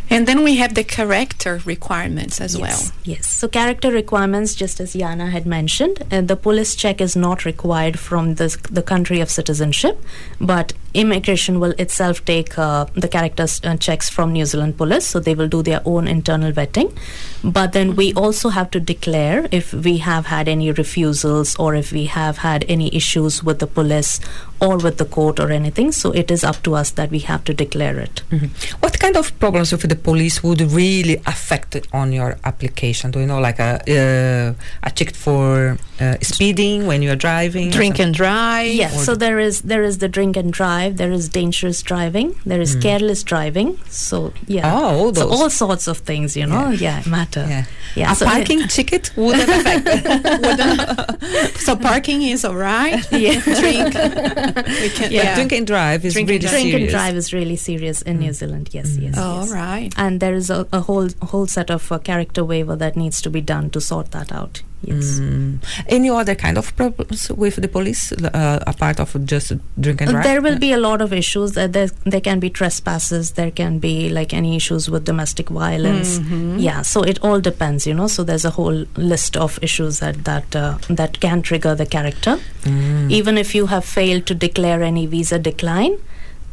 And 0.08 0.26
then 0.28 0.44
we 0.44 0.56
have 0.56 0.74
the 0.74 0.84
character 0.84 1.60
requirements 1.64 2.40
as 2.40 2.56
well. 2.56 2.70
Yes, 2.70 2.92
yes. 3.04 3.26
So 3.26 3.48
character 3.48 3.90
requirements, 3.90 4.54
just 4.54 4.78
as 4.80 4.92
Jana 4.92 5.30
had 5.30 5.46
mentioned, 5.46 6.04
uh, 6.12 6.20
the 6.20 6.36
police 6.36 6.74
check 6.76 7.00
is 7.00 7.16
not 7.16 7.44
required 7.44 7.98
from 7.98 8.36
the 8.36 8.56
the 8.70 8.82
country 8.82 9.20
of 9.20 9.30
citizenship, 9.30 10.00
but 10.40 10.72
immigration 10.94 11.60
will 11.60 11.74
itself 11.78 12.24
take 12.24 12.56
uh, 12.58 12.86
the 12.94 13.08
character 13.08 13.46
uh, 13.64 13.76
checks 13.76 14.08
from 14.08 14.32
New 14.32 14.46
Zealand 14.46 14.76
police, 14.76 15.06
so 15.06 15.18
they 15.20 15.34
will 15.34 15.48
do 15.48 15.62
their 15.62 15.82
own 15.84 16.06
internal 16.08 16.52
vetting. 16.52 16.96
But 17.44 17.72
then 17.72 17.96
we 17.96 18.14
also 18.14 18.48
have 18.50 18.70
to 18.70 18.80
declare 18.80 19.46
if 19.50 19.72
we 19.74 19.98
have 19.98 20.26
had 20.26 20.48
any 20.48 20.70
refusals 20.72 21.56
or 21.56 21.74
if 21.74 21.92
we 21.92 22.06
have 22.06 22.38
had 22.38 22.64
any 22.68 22.94
issues 22.94 23.42
with 23.44 23.58
the 23.58 23.66
police 23.66 24.20
or 24.60 24.78
with 24.78 24.96
the 24.96 25.04
court 25.04 25.38
or 25.38 25.50
anything. 25.50 25.92
So 25.92 26.12
it 26.12 26.30
is 26.30 26.42
up 26.44 26.62
to 26.62 26.74
us 26.74 26.90
that 26.92 27.10
we 27.10 27.18
have 27.20 27.44
to 27.44 27.52
declare 27.54 27.98
it. 27.98 28.22
Mhm. 28.30 28.50
What 28.80 28.98
kind 28.98 29.16
of 29.16 29.38
problems 29.38 29.72
with 29.72 29.82
the 29.88 29.95
police 29.96 30.42
would 30.42 30.60
really 30.60 31.16
affect 31.26 31.76
on 31.92 32.12
your 32.12 32.36
application? 32.44 33.10
Do 33.10 33.20
you 33.20 33.26
know, 33.26 33.40
like 33.40 33.58
a 33.58 33.80
uh, 33.88 34.86
a 34.86 34.90
check 34.90 35.14
for 35.14 35.76
uh, 36.00 36.16
speeding 36.22 36.86
when 36.86 37.02
you 37.02 37.10
are 37.12 37.16
driving? 37.16 37.70
Drink 37.70 37.98
and 37.98 38.14
drive. 38.14 38.72
Yeah, 38.74 38.94
or 38.94 38.98
so 39.04 39.14
there 39.14 39.38
is 39.38 39.62
there 39.62 39.82
is 39.82 39.98
the 39.98 40.08
drink 40.08 40.36
and 40.36 40.52
drive, 40.52 40.96
there 40.96 41.12
is 41.12 41.28
dangerous 41.28 41.82
driving, 41.82 42.34
there 42.46 42.60
is 42.60 42.76
careless 42.76 43.22
driving. 43.22 43.78
So 43.88 44.32
yeah, 44.46 44.72
Oh, 44.72 45.06
all 45.06 45.14
so 45.14 45.28
all 45.28 45.50
sorts 45.50 45.86
of 45.88 45.98
things, 45.98 46.36
you 46.36 46.46
know, 46.46 46.70
yeah, 46.70 47.02
matter. 47.06 47.46
Yeah. 47.48 47.64
Yeah, 47.94 48.12
a 48.12 48.14
so- 48.14 48.26
parking 48.26 48.68
ticket 48.76 49.10
wouldn't 49.16 49.48
affect. 49.48 49.86
So 51.66 51.76
parking 51.76 52.22
is 52.22 52.44
all 52.44 52.54
right. 52.54 53.00
Yeah. 53.10 53.40
Drink. 53.40 53.94
We 53.94 54.88
can, 54.90 55.10
But 55.12 55.34
drink 55.34 55.52
and 55.52 55.66
drive 55.66 56.04
is 56.04 56.12
Drink 56.12 56.28
and 56.28 56.30
really 56.30 56.38
drive. 56.38 56.60
Drink 56.62 56.74
and 56.74 56.88
drive 56.90 57.16
is 57.16 57.32
really 57.32 57.56
serious 57.56 58.02
in 58.02 58.18
New 58.18 58.32
Zealand. 58.32 58.68
Yes, 58.72 58.96
yes. 58.96 59.14
Oh, 59.16 59.40
yes. 59.40 59.48
all 59.50 59.54
right. 59.86 59.98
And 60.04 60.20
there 60.20 60.34
is 60.34 60.50
a, 60.50 60.66
a 60.72 60.80
whole 60.80 61.08
whole 61.22 61.46
set 61.46 61.70
of 61.70 61.90
uh, 61.90 61.98
character 61.98 62.44
waiver 62.44 62.76
that 62.76 62.96
needs 62.96 63.20
to 63.22 63.30
be 63.30 63.40
done 63.40 63.70
to 63.70 63.80
sort 63.80 64.10
that 64.10 64.32
out. 64.32 64.62
Yes. 64.82 65.18
Mm. 65.18 65.64
Any 65.88 66.10
other 66.10 66.34
kind 66.34 66.58
of 66.58 66.76
problems 66.76 67.30
with 67.30 67.56
the 67.56 67.66
police, 67.66 68.12
uh, 68.12 68.62
apart 68.66 69.00
of 69.00 69.16
just 69.24 69.52
drink 69.80 70.02
and 70.02 70.10
Uh, 70.10 70.12
drive? 70.12 70.24
There 70.24 70.42
will 70.42 70.58
be 70.58 70.72
a 70.72 70.76
lot 70.76 71.00
of 71.00 71.12
issues. 71.12 71.52
There, 71.52 71.68
there 71.68 72.20
can 72.20 72.40
be 72.40 72.50
trespasses. 72.50 73.32
There 73.32 73.50
can 73.50 73.78
be 73.78 74.10
like 74.10 74.34
any 74.34 74.54
issues 74.54 74.90
with 74.90 75.04
domestic 75.04 75.48
violence. 75.48 76.18
Mm-hmm. 76.18 76.58
Yeah, 76.58 76.82
so 76.82 77.02
it 77.02 77.18
all 77.22 77.40
depends, 77.40 77.86
you 77.86 77.94
know. 77.94 78.06
So 78.06 78.22
there's 78.22 78.44
a 78.44 78.50
whole 78.50 78.84
list 78.96 79.36
of 79.36 79.58
issues 79.62 79.98
that 80.00 80.24
that 80.24 80.54
uh, 80.54 80.78
that 80.88 81.20
can 81.20 81.42
trigger 81.42 81.74
the 81.74 81.86
character. 81.86 82.38
Mm. 82.62 83.10
Even 83.10 83.38
if 83.38 83.54
you 83.54 83.66
have 83.66 83.84
failed 83.84 84.26
to 84.26 84.34
declare 84.34 84.82
any 84.82 85.06
visa 85.06 85.38
decline 85.38 85.96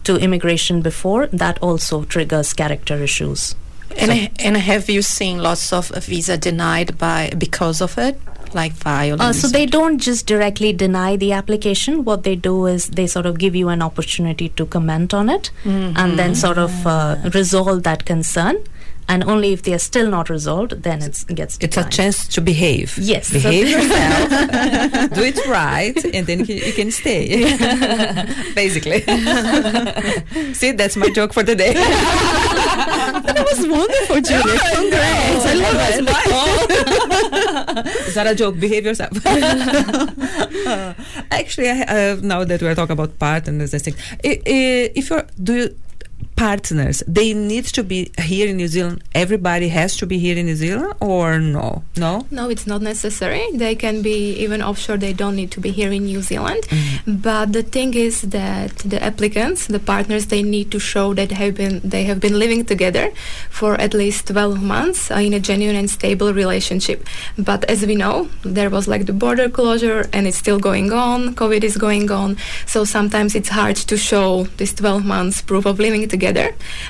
to 0.03 0.17
immigration 0.17 0.81
before, 0.81 1.27
that 1.27 1.57
also 1.61 2.03
triggers 2.05 2.53
character 2.53 2.95
issues. 3.01 3.55
And, 3.95 4.31
and 4.39 4.57
have 4.57 4.89
you 4.89 5.01
seen 5.03 5.37
lots 5.37 5.71
of 5.71 5.89
visa 5.89 6.37
denied 6.37 6.97
by 6.97 7.31
because 7.37 7.79
of 7.79 7.97
it, 7.99 8.19
like 8.53 8.71
violence? 8.73 9.21
Uh, 9.21 9.33
so 9.33 9.47
they 9.47 9.67
don't 9.67 9.99
just 9.99 10.25
directly 10.25 10.73
deny 10.73 11.15
the 11.15 11.31
application. 11.31 12.03
What 12.03 12.23
they 12.23 12.35
do 12.35 12.65
is 12.65 12.87
they 12.87 13.05
sort 13.05 13.27
of 13.27 13.37
give 13.37 13.55
you 13.55 13.69
an 13.69 13.83
opportunity 13.83 14.49
to 14.49 14.65
comment 14.65 15.13
on 15.13 15.29
it, 15.29 15.51
and 15.63 16.17
then 16.17 16.33
sort 16.33 16.57
of 16.57 16.87
uh, 16.87 17.17
resolve 17.35 17.83
that 17.83 18.05
concern. 18.05 18.57
And 19.07 19.23
only 19.23 19.53
if 19.53 19.63
they 19.63 19.73
are 19.73 19.79
still 19.79 20.09
not 20.09 20.29
resolved, 20.29 20.83
then 20.83 21.01
it's, 21.01 21.23
it 21.23 21.35
gets 21.35 21.57
It's 21.59 21.77
a 21.77 21.83
chance 21.89 22.27
to 22.29 22.41
behave. 22.41 22.97
Yes. 22.97 23.31
Behave 23.31 23.67
yourself, 23.69 24.29
do 25.13 25.23
it 25.23 25.45
right, 25.47 25.97
and 26.13 26.25
then 26.25 26.45
you 26.45 26.73
can, 26.73 26.91
stay. 26.91 27.43
Basically. 28.55 29.01
See, 30.53 30.71
that's 30.71 30.95
my 30.95 31.09
joke 31.09 31.33
for 31.33 31.43
the 31.43 31.55
day. 31.55 31.73
that 31.73 33.45
was 33.51 33.67
wonderful, 33.67 34.21
Julia. 34.21 34.59
Congrats. 34.73 35.45
I 35.45 35.53
love 35.55 35.75
it. 37.85 38.07
Is 38.07 38.13
that 38.15 38.27
a 38.27 38.35
joke? 38.35 38.59
Behave 38.59 38.85
yourself. 38.85 39.25
Uh, 39.25 40.93
actually, 41.31 41.69
I, 41.69 41.81
uh, 41.81 42.17
now 42.21 42.43
that 42.43 42.61
we're 42.61 42.75
talking 42.75 42.93
about 42.93 43.17
partners, 43.19 43.73
I 43.73 43.79
think 43.79 43.97
if 44.23 45.09
you're 45.09 45.25
do 45.41 45.53
you, 45.53 45.75
partners, 46.35 47.03
they 47.07 47.33
need 47.33 47.65
to 47.65 47.83
be 47.83 48.11
here 48.19 48.47
in 48.47 48.57
New 48.57 48.67
Zealand. 48.67 49.03
Everybody 49.13 49.69
has 49.69 49.95
to 49.97 50.05
be 50.05 50.17
here 50.19 50.37
in 50.37 50.45
New 50.45 50.55
Zealand, 50.55 50.93
or 50.99 51.39
no? 51.39 51.83
No. 51.97 52.25
No, 52.31 52.49
it's 52.49 52.67
not 52.67 52.81
necessary. 52.81 53.45
They 53.53 53.75
can 53.75 54.01
be 54.01 54.33
even 54.35 54.61
offshore. 54.61 54.97
They 54.97 55.13
don't 55.13 55.35
need 55.35 55.51
to 55.51 55.59
be 55.59 55.71
here 55.71 55.91
in 55.91 56.05
New 56.05 56.21
Zealand. 56.21 56.67
But 57.07 57.53
the 57.53 57.63
thing 57.63 57.93
is 57.93 58.21
that 58.21 58.71
the 58.77 59.01
applicants, 59.03 59.67
the 59.67 59.79
partners, 59.79 60.27
they 60.27 60.43
need 60.43 60.71
to 60.71 60.79
show 60.79 61.13
that 61.13 61.31
have 61.31 61.55
been 61.55 61.81
they 61.83 62.03
have 62.05 62.19
been 62.19 62.37
living 62.39 62.65
together 62.65 63.11
for 63.49 63.75
at 63.79 63.93
least 63.93 64.27
12 64.27 64.61
months 64.61 65.11
uh, 65.11 65.15
in 65.15 65.33
a 65.33 65.39
genuine 65.39 65.75
and 65.75 65.89
stable 65.89 66.33
relationship. 66.33 67.05
But 67.37 67.63
as 67.65 67.85
we 67.85 67.95
know, 67.95 68.29
there 68.43 68.69
was 68.69 68.87
like 68.87 69.05
the 69.05 69.13
border 69.13 69.49
closure, 69.49 70.09
and 70.13 70.27
it's 70.27 70.37
still 70.37 70.59
going 70.59 70.91
on. 70.91 71.35
COVID 71.35 71.63
is 71.63 71.77
going 71.77 72.09
on, 72.09 72.37
so 72.65 72.85
sometimes 72.85 73.35
it's 73.35 73.49
hard 73.49 73.75
to 73.75 73.97
show 73.97 74.43
this 74.57 74.73
12 74.73 75.05
months 75.05 75.41
proof 75.41 75.65
of 75.65 75.79
living 75.79 76.07
together. 76.07 76.22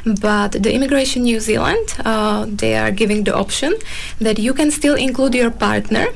But 0.06 0.52
the 0.64 0.74
Immigration 0.74 1.24
New 1.24 1.40
Zealand, 1.40 1.96
uh, 2.06 2.46
they 2.48 2.76
are 2.76 2.92
giving 2.92 3.24
the 3.24 3.36
option 3.36 3.74
that 4.20 4.40
you 4.40 4.54
can 4.54 4.72
still 4.72 4.96
include 4.96 5.34
your 5.34 5.52
partner, 5.52 6.08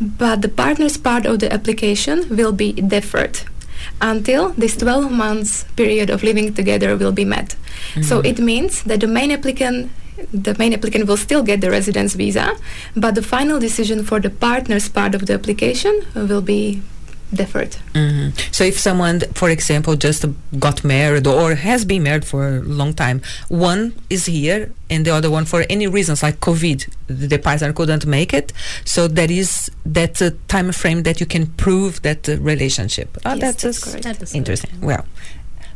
but 0.00 0.42
the 0.42 0.48
partner's 0.48 0.96
part 0.96 1.26
of 1.26 1.38
the 1.40 1.52
application 1.52 2.36
will 2.36 2.52
be 2.52 2.72
deferred 2.72 3.40
until 4.00 4.50
this 4.50 4.76
12 4.76 5.10
months 5.10 5.64
period 5.76 6.10
of 6.10 6.22
living 6.22 6.54
together 6.54 6.96
will 6.96 7.12
be 7.12 7.24
met. 7.24 7.56
So 8.02 8.20
it 8.20 8.38
means 8.38 8.82
that 8.84 9.00
the 9.00 9.06
main 9.06 9.30
applicant 9.30 9.90
the 10.32 10.54
main 10.58 10.72
applicant 10.72 11.06
will 11.06 11.16
still 11.16 11.42
get 11.42 11.60
the 11.60 11.70
residence 11.70 12.14
visa, 12.14 12.56
but 12.94 13.14
the 13.14 13.22
final 13.22 13.58
decision 13.58 14.04
for 14.04 14.20
the 14.20 14.30
partner's 14.30 14.88
part 14.88 15.14
of 15.14 15.26
the 15.26 15.34
application 15.34 16.02
will 16.14 16.42
be 16.42 16.82
deferred. 17.34 17.74
hmm 17.94 18.28
So 18.50 18.64
if 18.64 18.78
someone, 18.78 19.20
for 19.34 19.48
example, 19.50 19.96
just 19.96 20.24
got 20.58 20.84
married 20.84 21.26
or 21.26 21.54
has 21.54 21.84
been 21.84 22.02
married 22.02 22.24
for 22.24 22.48
a 22.56 22.60
long 22.60 22.94
time, 22.94 23.22
one 23.48 23.94
is 24.10 24.26
here 24.26 24.70
and 24.90 25.04
the 25.06 25.10
other 25.14 25.30
one, 25.30 25.44
for 25.46 25.64
any 25.70 25.86
reasons 25.86 26.22
like 26.22 26.40
COVID, 26.40 26.88
the 27.06 27.38
partner 27.38 27.72
couldn't 27.72 28.04
make 28.06 28.34
it. 28.34 28.52
So 28.84 29.08
there 29.08 29.30
is 29.30 29.70
that 29.86 30.20
uh, 30.20 30.30
time 30.48 30.72
frame 30.72 31.02
that 31.04 31.18
you 31.20 31.26
can 31.26 31.46
prove 31.46 32.02
that 32.02 32.28
uh, 32.28 32.36
relationship. 32.38 33.16
Oh, 33.24 33.34
Yes, 33.34 33.40
that's, 33.40 33.62
that's 33.62 33.84
correct. 33.84 34.04
That 34.04 34.22
is 34.22 34.34
interesting. 34.34 34.70
Well. 34.80 35.04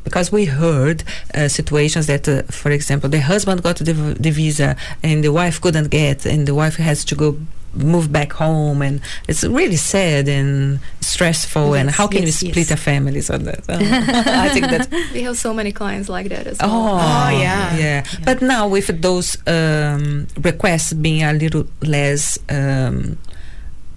Because 0.05 0.31
we 0.31 0.45
heard 0.45 1.03
uh, 1.35 1.49
situations 1.49 2.07
that, 2.07 2.29
uh, 2.29 2.43
for 2.45 2.71
example, 2.71 3.09
the 3.11 3.21
husband 3.21 3.65
got 3.65 3.79
the, 3.79 3.93
v- 3.93 4.15
the 4.15 4.31
visa 4.31 4.77
and 5.03 5.25
the 5.25 5.33
wife 5.33 5.61
couldn't 5.61 5.89
get, 5.89 6.25
and 6.25 6.47
the 6.47 6.55
wife 6.55 6.77
has 6.77 7.05
to 7.07 7.17
go 7.17 7.37
move 7.76 8.11
back 8.12 8.33
home, 8.33 8.83
and 8.83 9.00
it's 9.28 9.45
really 9.45 9.76
sad 9.76 10.28
and 10.28 10.80
stressful. 11.00 11.75
and 11.75 11.90
how 11.90 12.06
can 12.06 12.23
yes, 12.23 12.42
you 12.42 12.50
split 12.50 12.71
yes. 12.71 12.71
a 12.71 12.76
family? 12.76 13.21
So 13.21 13.38
that 13.38 13.68
uh, 13.68 13.78
I 14.45 14.49
think 14.50 14.66
that. 14.71 14.88
We 15.12 15.23
have 15.23 15.37
so 15.37 15.52
many 15.54 15.73
clients 15.73 16.09
like 16.09 16.28
that 16.28 16.47
as 16.47 16.59
well. 16.59 16.71
Oh, 16.71 16.97
Oh, 16.97 17.28
yeah. 17.30 17.76
yeah. 17.76 18.04
But 18.25 18.42
now 18.42 18.68
with 18.68 18.88
those 19.02 19.37
um, 19.47 20.26
requests 20.40 20.92
being 20.92 21.23
a 21.23 21.33
little 21.33 21.66
less, 21.83 22.38
um, 22.49 23.18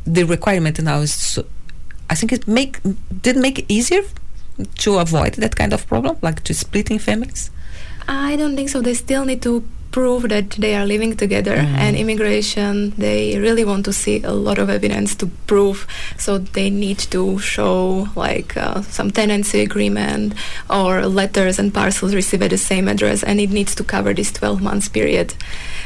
the 0.05 0.23
requirement 0.23 0.79
now 0.81 0.99
is. 1.01 1.13
So, 1.13 1.45
I 2.09 2.15
think 2.15 2.31
it 2.33 2.47
make 2.47 2.79
did 3.21 3.37
make 3.37 3.59
it 3.59 3.65
easier 3.69 4.01
to 4.79 4.97
avoid 4.97 5.33
that 5.35 5.55
kind 5.55 5.73
of 5.73 5.85
problem, 5.87 6.17
like 6.21 6.43
to 6.45 6.53
splitting 6.53 6.99
families. 6.99 7.51
I 8.07 8.35
don't 8.35 8.55
think 8.55 8.69
so. 8.69 8.81
They 8.81 8.95
still 8.95 9.23
need 9.25 9.41
to 9.43 9.63
prove 9.91 10.29
that 10.29 10.51
they 10.51 10.75
are 10.75 10.85
living 10.85 11.15
together 11.15 11.55
and 11.55 11.95
immigration 11.95 12.91
they 12.91 13.39
really 13.39 13.65
want 13.65 13.85
to 13.85 13.93
see 13.93 14.21
a 14.23 14.31
lot 14.31 14.59
of 14.59 14.69
evidence 14.69 15.15
to 15.15 15.27
prove. 15.47 15.87
So 16.17 16.37
they 16.37 16.69
need 16.69 16.99
to 17.11 17.39
show 17.39 18.07
like 18.15 18.55
uh, 18.55 18.81
some 18.83 19.11
tenancy 19.11 19.61
agreement 19.61 20.33
or 20.69 21.05
letters 21.05 21.59
and 21.59 21.73
parcels 21.73 22.13
received 22.13 22.43
at 22.43 22.51
the 22.51 22.57
same 22.57 22.87
address 22.87 23.23
and 23.23 23.39
it 23.39 23.49
needs 23.49 23.75
to 23.75 23.83
cover 23.83 24.13
this 24.13 24.31
12 24.31 24.61
months 24.61 24.87
period. 24.87 25.33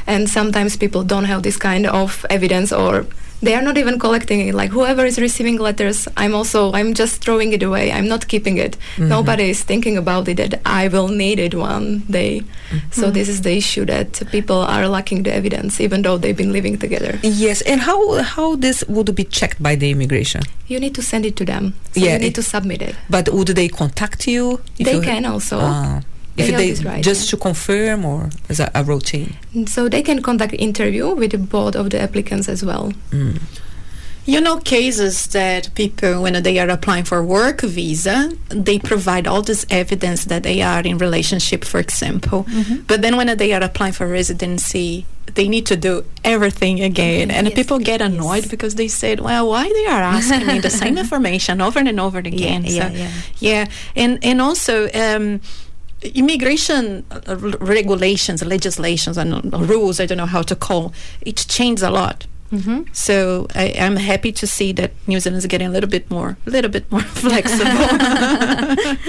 And 0.06 0.30
sometimes 0.30 0.76
people 0.76 1.04
don't 1.04 1.26
have 1.26 1.44
this 1.44 1.58
kind 1.58 1.86
of 1.86 2.26
evidence 2.30 2.72
or 2.74 3.06
they 3.44 3.54
are 3.56 3.62
not 3.62 3.78
even 3.78 4.00
collecting 4.00 4.40
it. 4.48 4.56
Like 4.56 4.72
whoever 4.72 5.06
is 5.06 5.18
receiving 5.20 5.58
letters 5.68 6.08
i'm 6.18 6.34
also 6.40 6.72
i'm 6.74 6.94
just 6.94 7.22
throwing 7.24 7.52
it 7.58 7.64
away. 7.70 7.92
I'm 7.92 8.08
not 8.08 8.28
keeping 8.34 8.58
it. 8.66 8.78
Nobody 8.98 9.50
is 9.54 9.62
thinking 9.72 9.98
about 10.04 10.28
it. 10.28 10.38
That 10.38 10.62
i 10.66 10.88
will 10.88 11.10
need 11.24 11.40
it 11.40 11.54
one 11.56 11.88
day. 12.20 12.42
So 12.92 13.12
this 13.12 13.28
is 13.34 13.42
the 13.48 13.54
issue 13.62 13.86
that 13.86 14.22
people 14.32 14.58
are 14.76 14.88
lacking 14.88 15.24
the 15.24 15.34
evidence 15.34 15.80
even 15.82 16.02
though 16.08 16.18
they've 16.18 16.38
been 16.44 16.54
living 16.60 16.78
together. 16.86 17.20
Yes, 17.22 17.62
and 17.62 17.82
how 17.82 18.00
how 18.24 18.56
this 18.56 18.84
would 18.88 19.14
be 19.16 19.26
checked 19.40 19.62
by 19.62 19.76
the 19.76 19.90
immigration? 19.92 20.42
you 20.74 20.80
need 20.80 20.96
to 20.96 21.02
send 21.02 21.26
it 21.26 21.36
to 21.36 21.46
them. 21.46 21.74
So 21.94 22.00
Yeah, 22.02 22.14
you 22.14 22.20
need 22.20 22.28
it- 22.34 22.36
to 22.36 22.44
submit 22.44 22.82
it. 22.82 22.96
But 23.10 23.30
would 23.36 23.50
they 23.60 23.68
contact 23.68 24.28
you? 24.28 24.60
they 24.80 25.00
can 25.10 25.26
also. 25.26 25.60
Ah. 25.62 26.02
They 26.36 26.44
if 26.44 26.50
have 26.50 26.58
they 26.60 26.72
this 26.72 27.06
just 27.06 27.28
yeah. 27.28 27.32
to 27.32 27.38
confirm 27.38 28.06
or 28.06 28.30
as 28.50 28.60
a, 28.60 28.72
a 28.74 28.84
routine. 28.84 29.36
Mm, 29.54 29.70
so 29.70 29.88
they 29.88 30.02
can 30.02 30.22
conduct 30.22 30.54
interview 30.54 31.14
with 31.14 31.32
the 31.32 31.38
board 31.38 31.76
of 31.76 31.90
the 31.92 32.02
applicants 32.02 32.50
as 32.50 32.66
well 32.66 32.92
mm. 33.12 33.40
You 34.26 34.40
know 34.40 34.58
cases 34.58 35.28
that 35.28 35.76
people, 35.76 36.24
when 36.24 36.42
they 36.44 36.58
are 36.58 36.70
applying 36.70 37.04
for 37.04 37.22
work 37.22 37.60
visa, 37.60 38.32
they 38.48 38.80
provide 38.80 39.28
all 39.28 39.42
this 39.42 39.66
evidence 39.70 40.24
that 40.26 40.44
they 40.44 40.62
are 40.62 40.80
in 40.80 40.98
relationship, 40.98 41.66
for 41.66 41.78
example. 41.82 42.46
Mm-hmm. 42.46 42.84
But 42.88 43.02
then 43.02 43.18
when 43.18 43.36
they 43.36 43.52
are 43.52 43.62
applying 43.62 43.92
for 43.92 44.08
residency, 44.08 45.06
they 45.36 45.50
need 45.50 45.66
to 45.66 45.76
do 45.76 46.06
everything 46.24 46.80
again, 46.82 47.32
and 47.32 47.48
Yes, 47.48 47.56
people 47.56 47.80
get 47.80 48.00
annoyed 48.02 48.44
yes. 48.44 48.48
because 48.48 48.76
they 48.76 48.88
said, 48.88 49.20
"Well, 49.20 49.50
why 49.50 49.68
they 49.68 49.88
are 49.88 50.02
asking 50.02 50.48
me 50.48 50.60
the 50.60 50.70
same 50.70 50.98
information 51.06 51.60
over 51.60 51.80
and 51.80 52.00
over 52.00 52.20
again?" 52.20 52.64
yeah, 52.64 52.90
So, 52.90 52.96
yeah. 52.96 53.12
yeah, 53.40 53.66
and 53.96 54.24
and 54.24 54.42
also. 54.42 54.88
Um, 54.94 55.42
immigration 56.16 57.06
uh, 57.12 57.36
regulations 57.60 58.44
legislations 58.44 59.18
and 59.18 59.34
uh, 59.54 59.60
rules 59.60 60.00
i 60.00 60.06
don't 60.06 60.18
know 60.18 60.26
how 60.26 60.42
to 60.42 60.56
call 60.56 60.94
it 61.22 61.38
changed 61.48 61.84
a 61.84 61.90
lot 61.90 62.26
hmm 62.52 62.82
so 62.92 63.48
I, 63.56 63.74
I'm 63.80 63.96
happy 63.96 64.32
to 64.32 64.46
see 64.46 64.74
that 64.74 64.92
New 65.08 65.20
Zealand 65.20 65.40
is 65.40 65.48
getting 65.48 65.68
a 65.68 65.72
little 65.72 65.90
bit 65.90 66.12
more, 66.12 66.38
a 66.46 66.50
little 66.52 66.70
bit 66.70 66.86
more 66.92 67.02
flexible 67.24 67.66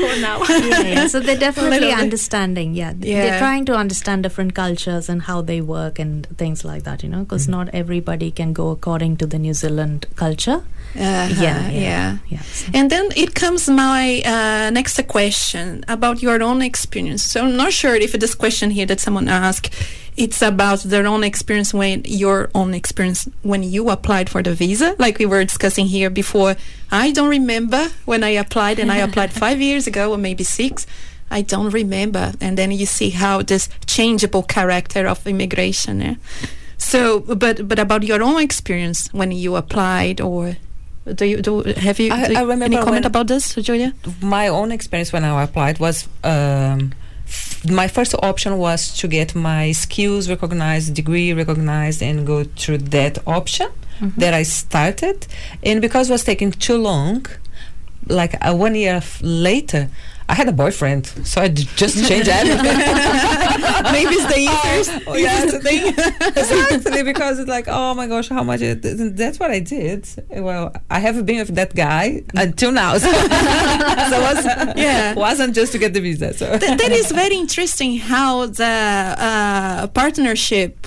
for 0.00 0.16
now. 0.20 0.42
yeah, 0.48 0.80
yeah. 0.80 1.06
So 1.08 1.20
they're 1.20 1.36
definitely 1.48 1.92
understanding. 1.92 2.74
Yeah. 2.74 2.94
Yeah. 2.98 3.22
they're 3.22 3.38
trying 3.38 3.66
to 3.66 3.74
understand 3.76 4.22
different 4.22 4.54
cultures 4.54 5.10
and 5.10 5.22
how 5.22 5.42
they 5.42 5.60
work 5.60 5.98
and 5.98 6.26
things 6.38 6.64
like 6.64 6.84
that. 6.84 7.02
You 7.02 7.10
know, 7.10 7.20
because 7.24 7.46
not 7.46 7.68
everybody 7.74 8.30
can 8.30 8.54
go 8.54 8.70
according 8.70 9.18
to 9.18 9.26
the 9.26 9.38
New 9.38 9.52
Zealand 9.52 10.06
culture. 10.16 10.62
Uh-huh, 10.96 11.42
yeah, 11.42 11.70
yeah. 11.70 12.18
yeah. 12.28 12.42
And 12.72 12.88
then 12.90 13.08
it 13.16 13.34
comes 13.34 13.68
my 13.68 14.22
uh, 14.24 14.70
next 14.70 15.04
question 15.08 15.84
about 15.88 16.22
your 16.22 16.40
own 16.42 16.62
experience. 16.62 17.22
So 17.24 17.44
I'm 17.44 17.56
not 17.56 17.72
sure 17.72 17.94
if 17.96 18.12
this 18.12 18.34
question 18.34 18.70
here 18.70 18.86
that 18.86 19.00
someone 19.00 19.28
asked, 19.28 19.74
it's 20.16 20.40
about 20.40 20.80
their 20.84 21.06
own 21.06 21.24
experience 21.24 21.74
when 21.74 22.02
your 22.04 22.48
own 22.54 22.74
experience 22.74 23.28
when 23.42 23.64
you 23.64 23.90
applied 23.90 24.30
for 24.30 24.42
the 24.42 24.54
visa, 24.54 24.94
like 24.98 25.18
we 25.18 25.26
were 25.26 25.42
discussing 25.42 25.86
here 25.86 26.10
before. 26.10 26.54
I 26.92 27.10
don't 27.10 27.28
remember 27.28 27.88
when 28.04 28.22
I 28.22 28.30
applied, 28.30 28.78
and 28.78 28.92
I 28.92 28.98
applied 29.06 29.32
five 29.32 29.60
years 29.60 29.88
ago 29.88 30.12
or 30.12 30.18
maybe 30.18 30.44
six. 30.44 30.86
I 31.30 31.42
don't 31.42 31.70
remember. 31.70 32.32
And 32.40 32.56
then 32.56 32.70
you 32.70 32.86
see 32.86 33.10
how 33.10 33.42
this 33.42 33.68
changeable 33.86 34.44
character 34.44 35.08
of 35.08 35.26
immigration. 35.26 36.00
eh? 36.00 36.14
So, 36.78 37.20
but 37.20 37.66
but 37.66 37.78
about 37.80 38.04
your 38.04 38.22
own 38.22 38.40
experience 38.40 39.08
when 39.12 39.32
you 39.32 39.56
applied, 39.56 40.20
or 40.20 40.56
do 41.14 41.24
you 41.26 41.42
do 41.42 41.62
have 41.86 41.98
you 42.00 42.12
I- 42.12 42.26
do 42.26 42.32
you- 42.32 42.38
I 42.38 42.42
remember 42.42 42.64
any 42.64 42.76
comment 42.76 43.04
about 43.06 43.26
this, 43.28 43.54
Julia? 43.54 43.92
my 44.20 44.48
own 44.48 44.72
experience 44.72 45.12
when 45.12 45.24
I 45.24 45.42
applied 45.42 45.78
was 45.78 46.08
um, 46.24 46.92
my 47.70 47.88
first 47.88 48.14
option 48.22 48.58
was 48.58 48.94
to 48.98 49.08
get 49.08 49.34
my 49.34 49.72
skills 49.72 50.28
recognized, 50.28 50.94
degree 50.94 51.32
recognized, 51.32 52.02
and 52.02 52.26
go 52.26 52.44
through 52.44 52.78
that 52.78 53.18
option 53.26 53.68
that 54.18 54.34
I 54.34 54.42
started. 54.42 55.26
And 55.62 55.80
because 55.80 56.10
it 56.10 56.12
was 56.12 56.24
taking 56.24 56.50
too 56.52 56.76
long, 56.76 57.26
like 58.08 58.34
uh, 58.42 58.54
one 58.54 58.74
year 58.74 59.02
later, 59.22 59.88
I 60.28 60.34
had 60.34 60.48
a 60.48 60.52
boyfriend, 60.52 61.06
so 61.06 61.42
I 61.42 61.48
just 61.48 61.96
changed 62.08 62.28
everything. 62.28 62.64
Maybe 63.92 64.14
it's 64.14 64.26
the 64.34 64.40
easiest, 64.40 65.06
Oh, 65.06 65.14
yeah. 65.14 65.44
easiest 65.44 65.62
thing. 65.62 65.86
exactly 66.36 67.02
because 67.02 67.38
it's 67.38 67.48
like 67.48 67.66
oh 67.68 67.94
my 67.94 68.06
gosh 68.06 68.28
how 68.28 68.42
much 68.42 68.60
it, 68.62 68.80
that's 69.16 69.38
what 69.38 69.50
i 69.50 69.58
did 69.60 70.06
well 70.30 70.72
i 70.90 70.98
haven't 70.98 71.26
been 71.26 71.38
with 71.38 71.54
that 71.54 71.74
guy 71.74 72.22
until 72.34 72.72
now 72.72 72.96
so, 72.96 73.10
so 73.12 73.16
it 73.18 74.34
was, 74.34 74.44
Yeah. 74.76 75.14
wasn't 75.14 75.54
just 75.54 75.72
to 75.72 75.78
get 75.78 75.92
the 75.92 76.00
visa 76.00 76.32
so 76.32 76.58
Th- 76.58 76.78
that 76.78 76.90
is 76.92 77.10
very 77.12 77.36
interesting 77.36 77.98
how 77.98 78.46
the 78.46 78.64
uh, 79.18 79.86
partnership 79.88 80.86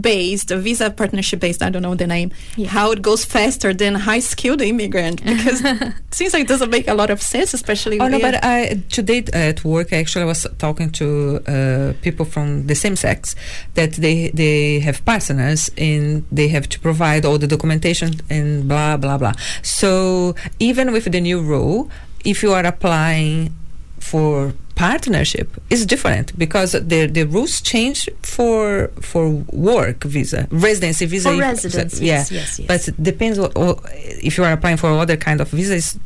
based 0.00 0.50
a 0.50 0.56
visa 0.56 0.90
partnership 0.90 1.40
based 1.40 1.62
i 1.62 1.68
don't 1.70 1.82
know 1.82 1.94
the 1.94 2.06
name 2.06 2.30
Yeah. 2.56 2.68
how 2.68 2.92
it 2.92 3.00
goes 3.02 3.24
faster 3.24 3.72
than 3.74 3.94
high 3.94 4.20
skilled 4.20 4.60
immigrant 4.62 5.22
because 5.30 5.60
it 5.64 6.14
seems 6.14 6.32
like 6.34 6.42
it 6.42 6.48
doesn't 6.48 6.70
make 6.70 6.88
a 6.88 6.94
lot 6.94 7.10
of 7.10 7.20
sense 7.22 7.54
especially 7.54 7.98
Oh 8.00 8.08
no, 8.08 8.18
but 8.18 8.36
I 8.44 8.82
today 8.88 9.24
at 9.32 9.64
work 9.64 9.92
I 9.92 9.96
actually 9.96 10.24
was 10.24 10.46
talking 10.58 10.90
to 11.00 11.06
uh, 11.46 11.92
people 12.02 12.24
from 12.24 12.66
the 12.66 12.74
same 12.74 12.96
sex 12.96 13.34
that 13.74 13.92
they 14.04 14.30
they 14.42 14.80
have 14.80 15.04
partners 15.04 15.70
and 15.76 16.24
they 16.32 16.48
have 16.48 16.66
to 16.74 16.78
provide 16.80 17.22
all 17.24 17.38
the 17.38 17.46
documentation 17.46 18.10
and 18.30 18.66
blah 18.68 18.96
blah 18.96 19.18
blah. 19.18 19.32
So 19.62 20.34
even 20.58 20.92
with 20.92 21.06
the 21.12 21.20
new 21.20 21.40
rule, 21.52 21.90
if 22.24 22.42
you 22.42 22.52
are 22.52 22.64
applying 22.64 23.54
for 23.98 24.54
partnership, 24.80 25.48
is 25.74 25.80
different 25.86 26.26
because 26.44 26.70
the 26.92 27.00
the 27.16 27.24
rules 27.34 27.54
change 27.72 27.98
for 28.36 28.88
for 29.10 29.24
work 29.70 29.98
visa, 30.04 30.40
residency 30.50 31.06
visa. 31.06 31.28
For 31.28 31.34
if- 31.34 31.40
residence, 31.50 31.94
yeah. 32.00 32.14
yes, 32.14 32.30
yes, 32.38 32.58
yes. 32.58 32.66
But 32.70 32.80
it 32.88 32.96
depends 33.10 33.36
what, 33.42 33.52
what- 33.54 33.80
if 34.28 34.32
you 34.36 34.44
are 34.44 34.52
applying 34.52 34.78
for 34.82 34.88
other 35.04 35.16
kind 35.16 35.40
of 35.40 35.48
visas. 35.58 35.98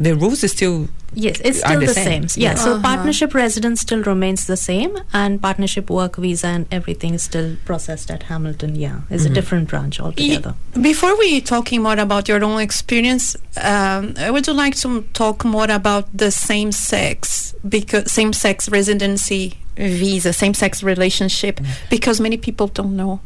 The 0.00 0.12
rules 0.14 0.42
is 0.44 0.52
still 0.52 0.88
Yes, 1.14 1.40
it's 1.42 1.58
still 1.60 1.80
the 1.80 1.86
the, 1.86 1.94
same. 1.94 2.28
same. 2.28 2.42
Yeah, 2.42 2.50
Yeah. 2.50 2.64
so 2.64 2.70
Uh-huh. 2.72 2.82
partnership 2.90 3.30
residence 3.34 3.80
still 3.80 4.02
remains 4.12 4.44
the 4.46 4.56
same, 4.56 4.92
and 5.12 5.40
partnership 5.48 5.86
work 5.90 6.16
visa 6.16 6.46
and 6.56 6.66
everything 6.70 7.14
is 7.14 7.22
still 7.22 7.56
processed 7.64 8.10
at 8.10 8.22
Hamilton. 8.24 8.76
Yeah, 8.76 9.00
it's 9.10 9.24
a 9.24 9.32
different 9.38 9.68
branch 9.72 9.98
altogether. 10.00 10.54
Before 10.90 11.14
we 11.18 11.40
talking 11.40 11.82
more 11.82 11.98
about 11.98 12.28
your 12.28 12.44
own 12.44 12.60
experience, 12.60 13.24
um, 13.56 14.14
I 14.26 14.30
would 14.30 14.46
like 14.48 14.76
to 14.84 14.88
talk 15.14 15.44
more 15.44 15.70
about 15.80 16.04
the 16.14 16.30
same 16.30 16.70
sex 16.72 17.47
because 17.66 18.10
same 18.10 18.32
sex 18.32 18.68
residency 18.68 19.58
visa, 19.76 20.32
same 20.32 20.54
sex 20.54 20.82
relationship, 20.82 21.60
because 21.90 22.20
many 22.20 22.36
people 22.36 22.66
don't 22.68 22.96
know. 22.96 23.20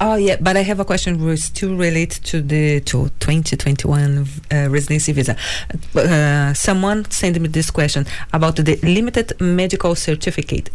Oh 0.00 0.14
yeah, 0.14 0.36
but 0.40 0.56
I 0.56 0.62
have 0.62 0.78
a 0.78 0.84
question 0.84 1.24
which 1.24 1.40
still 1.40 1.74
relate 1.74 2.20
to 2.24 2.40
the 2.40 2.80
to 2.82 3.08
2021 3.18 4.26
uh, 4.52 4.68
residency 4.70 5.12
visa. 5.12 5.36
Uh, 5.94 6.54
someone 6.54 7.04
sent 7.10 7.40
me 7.40 7.48
this 7.48 7.70
question 7.70 8.06
about 8.32 8.56
the 8.56 8.76
limited 8.82 9.32
medical 9.40 9.94
certificate. 9.96 10.70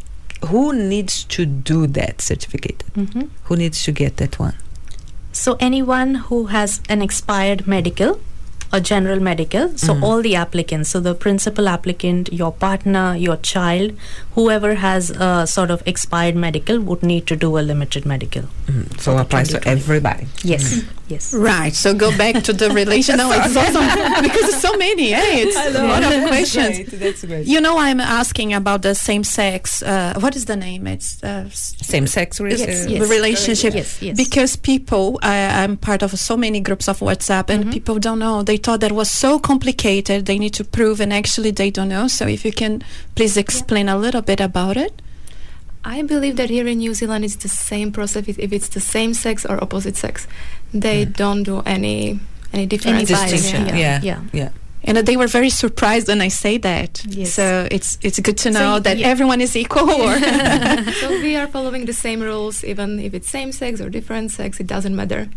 Who 0.48 0.74
needs 0.74 1.24
to 1.26 1.46
do 1.46 1.88
that 1.88 2.22
certificate? 2.22 2.84
hmm 2.96 3.28
Who 3.46 3.56
needs 3.56 3.84
to 3.84 3.94
get 3.94 4.18
that 4.18 4.40
one? 4.40 4.56
So 5.32 5.56
anyone 5.60 6.16
who 6.16 6.48
has 6.48 6.82
an 6.90 7.02
expired 7.02 7.66
medical 7.66 8.20
or 8.74 8.80
general 8.80 9.20
medical, 9.20 9.70
so 9.78 9.94
Mhm. 9.94 10.04
all 10.04 10.22
the 10.22 10.36
applicants, 10.36 10.90
so 10.90 11.00
the 11.00 11.14
principal 11.14 11.68
applicant, 11.70 12.32
your 12.34 12.52
partner, 12.52 13.16
your 13.16 13.38
child, 13.38 13.92
whoever 14.36 14.74
has 14.76 15.12
a 15.12 15.46
sort 15.46 15.70
of 15.70 15.84
expired 15.86 16.36
medical 16.36 16.80
would 16.80 17.04
need 17.04 17.28
to 17.28 17.36
do 17.36 17.58
a 17.58 17.62
limited 17.62 18.06
medical. 18.06 18.44
Mhm. 18.68 19.00
So 19.00 19.12
For 19.14 19.22
applies 19.22 19.50
to 19.50 19.68
everybody. 19.68 20.26
Yes, 20.44 20.82
yes. 21.08 21.34
Right. 21.34 21.76
So 21.76 21.94
go 21.94 22.10
back 22.18 22.44
to 22.44 22.54
the 22.54 22.72
relation. 22.82 23.18
No, 23.18 23.32
it's 23.32 23.56
awesome 23.56 23.88
because 24.24 24.50
it's 24.50 24.62
so 24.62 24.76
many. 24.78 25.14
Eh? 25.14 25.44
It's 25.44 25.56
a 25.56 25.84
lot 25.84 26.04
of 26.04 26.28
questions. 26.28 26.90
That's 26.92 27.24
great. 27.24 27.46
You 27.46 27.62
know, 27.62 27.78
I'm 27.78 28.00
asking 28.00 28.54
about 28.56 28.82
the 28.82 28.96
same 28.96 29.24
sex. 29.24 29.84
Uh, 29.84 30.14
what 30.20 30.36
is 30.36 30.46
the 30.46 30.56
name? 30.56 30.88
It's 30.88 31.22
uh, 31.24 31.46
Same 31.54 32.08
sex 32.08 32.40
Yes, 32.40 32.62
uh, 32.62 32.90
yes. 32.90 33.10
relationship. 33.10 33.76
Yes, 33.76 33.98
yes. 34.02 34.18
Because 34.18 34.56
people, 34.56 35.20
I, 35.22 35.64
I'm 35.64 35.78
part 35.78 36.02
of 36.02 36.18
so 36.20 36.36
many 36.38 36.60
groups 36.60 36.88
of 36.88 37.00
WhatsApp, 37.02 37.50
and 37.50 37.72
people 37.72 38.00
don't 38.00 38.20
know. 38.20 38.42
They 38.42 38.58
thought 38.64 38.80
that 38.80 38.92
was 38.92 39.12
so 39.12 39.40
complicated. 39.40 40.26
They 40.26 40.40
need 40.40 40.54
to 40.56 40.64
prove, 40.64 41.00
and 41.00 41.14
actually, 41.14 41.52
they 41.52 41.70
don't 41.70 41.90
know. 41.90 42.08
So, 42.08 42.28
if 42.28 42.46
you 42.46 42.52
can 42.52 42.84
please 43.16 43.38
explain 43.38 43.90
a 43.90 43.98
little 43.98 44.22
bit 44.22 44.40
about 44.40 44.78
it. 44.78 45.02
I 45.86 46.02
believe 46.02 46.38
that 46.38 46.50
here 46.50 46.66
in 46.66 46.78
New 46.78 46.94
Zealand 46.94 47.26
it's 47.26 47.36
the 47.36 47.50
same 47.50 47.92
process 47.92 48.28
if, 48.28 48.40
if 48.40 48.54
it's 48.54 48.70
the 48.70 48.80
same 48.80 49.14
sex 49.14 49.46
or 49.46 49.62
opposite 49.62 49.98
sex. 49.98 50.28
They 50.74 51.04
hmm. 51.06 51.12
don't 51.12 51.44
do 51.44 51.62
any 51.66 52.20
any 52.54 52.66
difference. 52.66 53.12
bias, 53.12 53.32
distinction. 53.32 53.68
yeah. 53.68 54.00
Yeah, 54.02 54.02
Yeah. 54.02 54.22
yeah. 54.32 54.50
and 54.86 54.98
they 54.98 55.18
were 55.18 55.28
very 55.28 55.50
surprised 55.50 56.08
when 56.08 56.22
I 56.22 56.30
say 56.30 56.58
that. 56.60 57.04
Yes. 57.06 57.34
So 57.34 57.68
it's 57.70 57.98
it's 58.02 58.20
good 58.20 58.38
to 58.40 58.52
know 58.52 58.74
y- 58.74 58.80
that 58.80 58.98
yeah. 58.98 59.08
everyone 59.08 59.42
is 59.42 59.56
equal. 59.56 59.90
Or 60.08 60.16
so 61.02 61.10
we 61.22 61.36
are 61.36 61.48
following 61.48 61.86
the 61.86 61.94
same 61.94 62.22
rules, 62.22 62.64
even 62.64 63.00
if 63.00 63.14
it's 63.14 63.30
same 63.30 63.52
sex 63.52 63.82
or 63.82 63.90
different 63.90 64.32
sex, 64.32 64.60
it 64.60 64.68
doesn't 64.68 64.96
matter. 64.96 65.28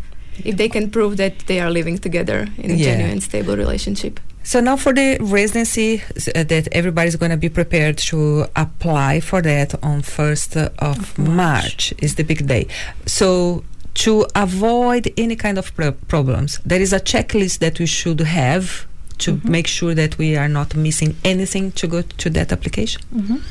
If 0.45 0.57
they 0.57 0.69
can 0.69 0.89
prove 0.89 1.17
that 1.17 1.39
they 1.47 1.59
are 1.59 1.69
living 1.69 1.97
together 1.97 2.47
in 2.57 2.71
a 2.71 2.73
Yeah. 2.75 2.85
genuine, 2.91 3.21
stable 3.21 3.55
relationship. 3.57 4.19
So 4.43 4.61
now 4.61 4.77
for 4.77 4.93
the 4.93 5.17
residency 5.19 6.01
uh, 6.35 6.43
that 6.43 6.67
everybody's 6.71 7.17
going 7.17 7.31
to 7.31 7.37
be 7.37 7.49
prepared 7.49 7.97
to 8.11 8.45
apply 8.55 9.19
for 9.19 9.41
that 9.41 9.75
on 9.83 10.01
1st 10.03 10.55
of, 10.55 10.71
Of 10.79 11.17
March. 11.17 11.27
March. 11.27 11.93
is 12.01 12.15
the 12.15 12.23
big 12.23 12.47
day. 12.47 12.67
So 13.05 13.63
to 13.95 14.25
avoid 14.35 15.11
any 15.17 15.35
kind 15.35 15.57
of 15.57 15.75
pro- 15.75 15.91
problems, 16.07 16.59
there 16.65 16.79
is 16.81 16.93
a 16.93 16.99
checklist 16.99 17.59
that 17.59 17.79
we 17.79 17.87
should 17.87 18.21
have 18.21 18.85
to 19.17 19.33
Mhm. 19.33 19.45
make 19.49 19.67
sure 19.67 19.93
that 19.95 20.17
we 20.17 20.37
are 20.37 20.47
not 20.47 20.75
missing 20.75 21.15
anything 21.25 21.71
to 21.73 21.87
go 21.87 22.03
to 22.03 22.29
that 22.29 22.51
application. 22.51 23.01
Mhm. 23.13 23.41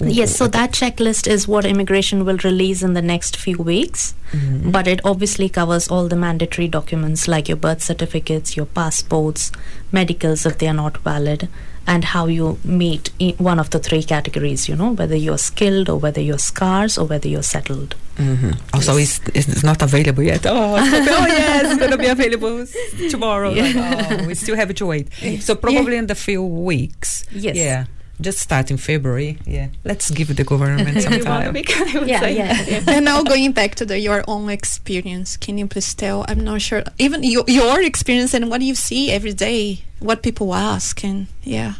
Yes, 0.00 0.34
so 0.36 0.46
that 0.48 0.72
checklist 0.72 1.26
is 1.28 1.46
what 1.46 1.64
immigration 1.64 2.24
will 2.24 2.38
release 2.38 2.82
in 2.82 2.94
the 2.94 3.02
next 3.02 3.36
few 3.36 3.58
weeks. 3.58 4.14
Mhm. 4.32 4.72
But 4.72 4.86
it 4.88 5.00
obviously 5.04 5.48
covers 5.48 5.88
all 5.88 6.08
the 6.08 6.16
mandatory 6.16 6.66
documents 6.68 7.28
like 7.28 7.48
your 7.48 7.56
birth 7.56 7.82
certificates, 7.82 8.56
your 8.56 8.66
passports, 8.66 9.52
medicals 9.92 10.46
if 10.46 10.58
they 10.58 10.66
are 10.68 10.74
not 10.74 10.98
valid, 11.04 11.48
and 11.86 12.04
how 12.04 12.26
you 12.26 12.58
meet 12.64 13.10
one 13.38 13.58
of 13.58 13.70
the 13.70 13.78
three 13.78 14.02
categories, 14.02 14.68
you 14.68 14.76
know, 14.76 14.92
whether 14.92 15.16
you're 15.16 15.38
skilled 15.38 15.88
or 15.90 15.96
whether 15.98 16.20
you're 16.20 16.38
scarce 16.38 16.96
or 16.96 17.04
whether 17.06 17.28
you're 17.28 17.42
settled. 17.42 17.94
Mhm. 18.18 18.56
Also, 18.72 18.96
it's, 18.96 19.20
it's 19.34 19.62
not 19.62 19.82
available 19.82 20.22
yet. 20.22 20.46
Oh, 20.46 20.76
oh 20.76 21.26
yes, 21.26 21.64
it's 21.66 21.78
going 21.78 21.90
to 21.90 21.98
be 21.98 22.06
available 22.06 22.66
tomorrow. 23.10 23.50
Like, 23.50 23.76
oh, 23.76 24.26
we 24.26 24.34
still 24.34 24.56
have 24.56 24.74
to 24.74 24.86
wait. 24.86 25.08
So 25.42 25.54
probably 25.54 25.96
in 25.96 26.06
the 26.06 26.14
few 26.14 26.42
weeks. 26.42 27.24
Yes. 27.32 27.56
Yeah. 27.56 27.84
Just 28.20 28.38
start 28.38 28.70
in 28.70 28.76
February. 28.76 29.38
Yeah. 29.46 29.68
Let's 29.84 30.10
give 30.10 30.34
the 30.34 30.44
government 30.44 31.02
some 31.06 31.20
time. 31.20 31.52
week, 31.54 31.70
I 31.76 31.98
would 31.98 32.08
Yeah, 32.08 32.26
yeah. 32.26 32.82
and 32.86 33.04
now 33.04 33.22
going 33.22 33.52
back 33.52 33.74
to 33.76 33.84
the 33.84 33.98
your 33.98 34.22
own 34.28 34.48
experience, 34.48 35.36
can 35.36 35.58
you 35.58 35.66
please 35.66 35.94
tell? 35.94 36.24
I'm 36.28 36.40
not 36.40 36.62
sure. 36.62 36.82
Even 36.98 37.22
your 37.22 37.44
your 37.48 37.82
experience 37.82 38.34
and 38.34 38.50
what 38.50 38.60
you 38.62 38.74
see 38.74 39.10
every 39.10 39.32
day, 39.32 39.84
what 39.98 40.22
people 40.22 40.54
ask, 40.54 41.02
and 41.04 41.26
yeah. 41.42 41.74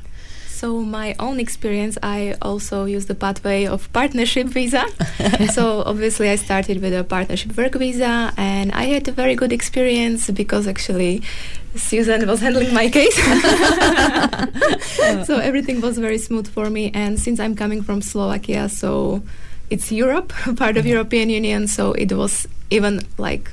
So 0.62 0.81
my 0.81 1.16
own 1.18 1.40
experience, 1.40 1.98
I 2.05 2.37
also 2.40 2.85
use 2.85 3.07
the 3.07 3.16
pathway 3.16 3.66
of 3.66 3.92
partnership 3.92 4.46
visa. 4.46 4.85
so 5.53 5.83
obviously 5.85 6.29
I 6.31 6.37
started 6.37 6.81
with 6.81 6.94
a 6.94 7.03
partnership 7.03 7.57
work 7.57 7.75
visa 7.75 8.33
and 8.37 8.70
I 8.70 8.85
had 8.85 9.09
a 9.09 9.11
very 9.11 9.35
good 9.35 9.53
experience 9.53 10.31
because 10.31 10.68
actually 10.68 11.22
Susan 11.75 12.29
was 12.29 12.38
handling 12.38 12.72
my 12.72 12.88
case. 12.88 13.16
so 15.27 15.38
everything 15.38 15.81
was 15.81 15.98
very 15.98 16.18
smooth 16.18 16.46
for 16.46 16.70
me 16.70 16.92
and 16.94 17.18
since 17.18 17.40
I'm 17.40 17.57
coming 17.57 17.83
from 17.83 18.01
Slovakia, 18.01 18.68
so 18.68 19.20
it's 19.68 19.90
Europe, 19.90 20.33
part 20.57 20.77
of 20.77 20.87
European 20.87 21.29
Union, 21.29 21.66
so 21.66 21.90
it 21.94 22.12
was 22.12 22.46
even 22.70 23.01
like 23.18 23.51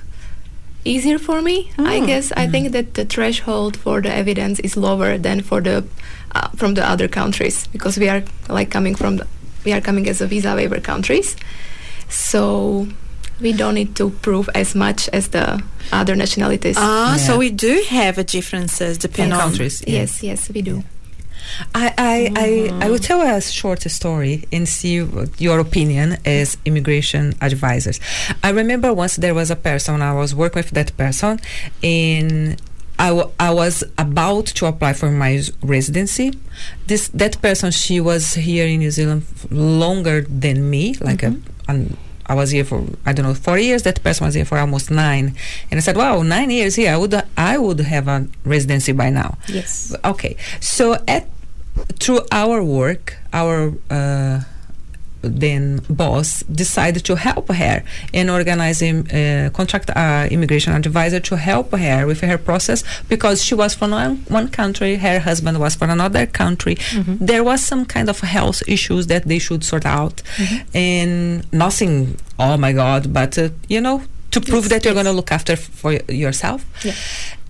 easier 0.86 1.18
for 1.18 1.42
me. 1.42 1.72
I 1.80 2.02
Mm. 2.02 2.06
guess 2.06 2.32
I 2.38 2.46
think 2.46 2.72
that 2.72 2.94
the 2.94 3.06
threshold 3.06 3.78
for 3.78 4.00
the 4.00 4.14
evidence 4.14 4.60
is 4.60 4.78
lower 4.78 5.18
than 5.18 5.42
for 5.42 5.60
the 5.60 5.86
uh, 6.36 6.50
from 6.56 6.74
the 6.76 6.88
other 6.88 7.08
countries 7.08 7.68
because 7.68 7.98
we 7.98 8.10
are 8.10 8.24
like 8.50 8.70
coming 8.72 8.96
from 8.96 9.18
the, 9.18 9.28
we 9.66 9.74
are 9.74 9.82
coming 9.82 10.08
as 10.10 10.22
a 10.22 10.28
visa 10.28 10.56
waiver 10.56 10.80
countries, 10.80 11.36
so 12.08 12.88
we 13.42 13.54
don't 13.54 13.76
need 13.76 13.96
to 13.96 14.10
prove 14.22 14.50
as 14.56 14.76
much 14.76 15.08
as 15.14 15.30
the 15.30 15.62
other 15.92 16.16
nationalities. 16.16 16.76
Ah, 16.78 17.12
Yeah. 17.12 17.18
so 17.18 17.38
we 17.38 17.50
do 17.50 17.84
have 17.90 18.18
a 18.18 18.24
differences 18.24 18.98
depending 18.98 19.34
on 19.34 19.40
countries. 19.40 19.82
yeah. 19.88 20.00
yes, 20.02 20.24
yes, 20.24 20.50
we 20.50 20.62
do. 20.62 20.84
I, 21.74 21.94
I, 21.98 22.32
I, 22.36 22.86
I 22.86 22.90
will 22.92 23.00
tell 23.00 23.22
a 23.22 23.42
short 23.42 23.82
story 23.84 24.44
and 24.52 24.68
see 24.68 25.02
what 25.02 25.40
your 25.42 25.58
opinion 25.60 26.18
as 26.26 26.58
immigration 26.66 27.34
advisors. 27.42 28.00
I 28.44 28.52
remember 28.52 28.94
once 28.94 29.16
there 29.16 29.34
was 29.34 29.50
a 29.50 29.56
person, 29.56 30.02
I 30.02 30.14
was 30.14 30.36
working 30.36 30.60
with 30.60 30.72
that 30.72 30.96
person, 30.98 31.40
and 31.82 32.62
I, 33.00 33.10
w- 33.10 33.32
I 33.40 33.52
was 33.52 33.84
about 33.98 34.48
to 34.58 34.66
apply 34.68 34.94
for 34.94 35.10
my 35.10 35.42
residency. 35.64 36.34
This 36.88 37.08
That 37.10 37.42
person, 37.42 37.72
she 37.72 38.00
was 38.02 38.34
here 38.34 38.68
in 38.68 38.80
New 38.80 38.92
Zealand 38.92 39.24
f- 39.36 39.48
longer 39.50 40.22
than 40.28 40.70
me, 40.70 40.96
like 41.00 41.24
a, 41.24 41.34
an, 41.68 41.98
I 42.26 42.36
was 42.36 42.52
here 42.52 42.66
for 42.66 42.84
I 43.06 43.14
don't 43.14 43.26
know 43.26 43.34
four 43.34 43.58
years. 43.58 43.84
That 43.84 44.04
person 44.04 44.26
was 44.28 44.36
here 44.36 44.46
for 44.46 44.58
almost 44.60 44.92
nine, 44.92 45.34
and 45.72 45.78
I 45.80 45.82
said, 45.82 45.96
"Wow, 45.98 46.22
nine 46.22 46.52
years 46.52 46.76
here. 46.76 46.94
I 46.94 46.98
would 46.98 47.16
I 47.38 47.58
would 47.58 47.80
have 47.80 48.08
a 48.08 48.28
residency 48.44 48.92
by 48.92 49.10
now." 49.10 49.38
Yes. 49.48 49.96
Okay, 50.06 50.36
so 50.60 50.98
at 51.08 51.26
through 52.00 52.22
our 52.32 52.62
work, 52.62 53.18
our 53.34 53.74
uh, 53.90 54.42
then 55.22 55.82
boss 55.90 56.44
decided 56.44 57.04
to 57.06 57.16
help 57.16 57.50
her 57.50 57.84
and 58.14 58.30
organize 58.30 58.82
a 58.82 58.90
uh, 58.90 59.50
contract 59.52 59.90
uh, 59.96 60.28
immigration 60.32 60.74
advisor 60.74 61.20
to 61.20 61.38
help 61.38 61.72
her 61.72 62.06
with 62.06 62.22
her 62.22 62.38
process 62.38 62.84
because 63.08 63.44
she 63.44 63.56
was 63.56 63.74
from 63.74 63.92
one, 63.92 64.18
one 64.28 64.48
country, 64.50 64.96
her 64.98 65.20
husband 65.20 65.60
was 65.60 65.76
from 65.76 65.90
another 65.90 66.26
country. 66.26 66.76
There 67.20 67.44
was 67.44 67.62
some 67.62 67.86
kind 67.86 68.10
of 68.10 68.20
health 68.20 68.62
issues 68.68 69.08
that 69.08 69.26
they 69.26 69.40
should 69.40 69.64
sort 69.64 69.86
out, 69.86 70.22
and 70.74 71.52
nothing. 71.52 72.18
Oh 72.38 72.58
my 72.58 72.72
God! 72.72 73.14
But 73.14 73.38
uh, 73.38 73.50
you 73.68 73.82
know, 73.82 74.04
to 74.32 74.42
prove 74.42 74.70
that 74.70 74.86
you're 74.86 74.94
going 74.94 75.06
to 75.06 75.12
look 75.12 75.32
after 75.32 75.56
for 75.56 75.94
yourself. 76.08 76.66
Yeah. 76.84 76.94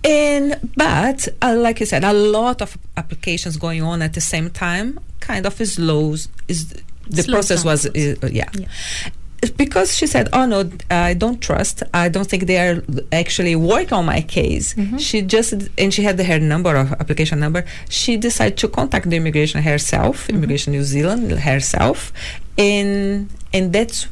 And 0.02 0.72
but 0.76 1.28
uh, 1.42 1.54
like 1.56 1.80
you 1.80 1.86
said, 1.86 2.04
a 2.04 2.12
lot 2.12 2.62
of 2.62 2.78
applications 2.96 3.56
going 3.56 3.82
on 3.82 4.02
at 4.02 4.14
the 4.14 4.20
same 4.20 4.50
time 4.50 4.98
kind 5.20 5.46
of 5.46 5.54
slows 5.54 6.28
is 6.48 6.74
the 7.16 7.22
Slows 7.22 7.34
process 7.34 7.62
down 7.62 7.70
was 7.72 7.86
uh, 7.86 8.28
yeah. 8.32 8.50
Yeah. 8.54 8.68
Because 9.56 9.96
she 9.96 10.06
said, 10.06 10.28
"Oh 10.34 10.44
no, 10.44 10.70
I 10.90 11.14
don't 11.14 11.40
trust. 11.40 11.82
I 11.94 12.10
don't 12.10 12.28
think 12.28 12.46
they 12.46 12.58
are 12.58 12.82
actually 13.10 13.56
working 13.56 13.94
on 13.94 14.04
my 14.04 14.20
case." 14.20 14.74
Mm-hmm. 14.74 14.98
She 14.98 15.22
just 15.22 15.54
and 15.78 15.94
she 15.94 16.02
had 16.02 16.20
her 16.20 16.38
number 16.38 16.76
of 16.76 16.92
application 16.92 17.40
number. 17.40 17.64
She 17.88 18.18
decided 18.18 18.58
to 18.58 18.68
contact 18.68 19.08
the 19.08 19.16
immigration 19.16 19.62
herself, 19.62 20.26
Mm-hmm. 20.26 20.36
Immigration 20.36 20.72
New 20.74 20.82
Zealand 20.84 21.30
herself, 21.50 22.12
and 22.58 23.30
and 23.54 23.72
that's 23.72 24.08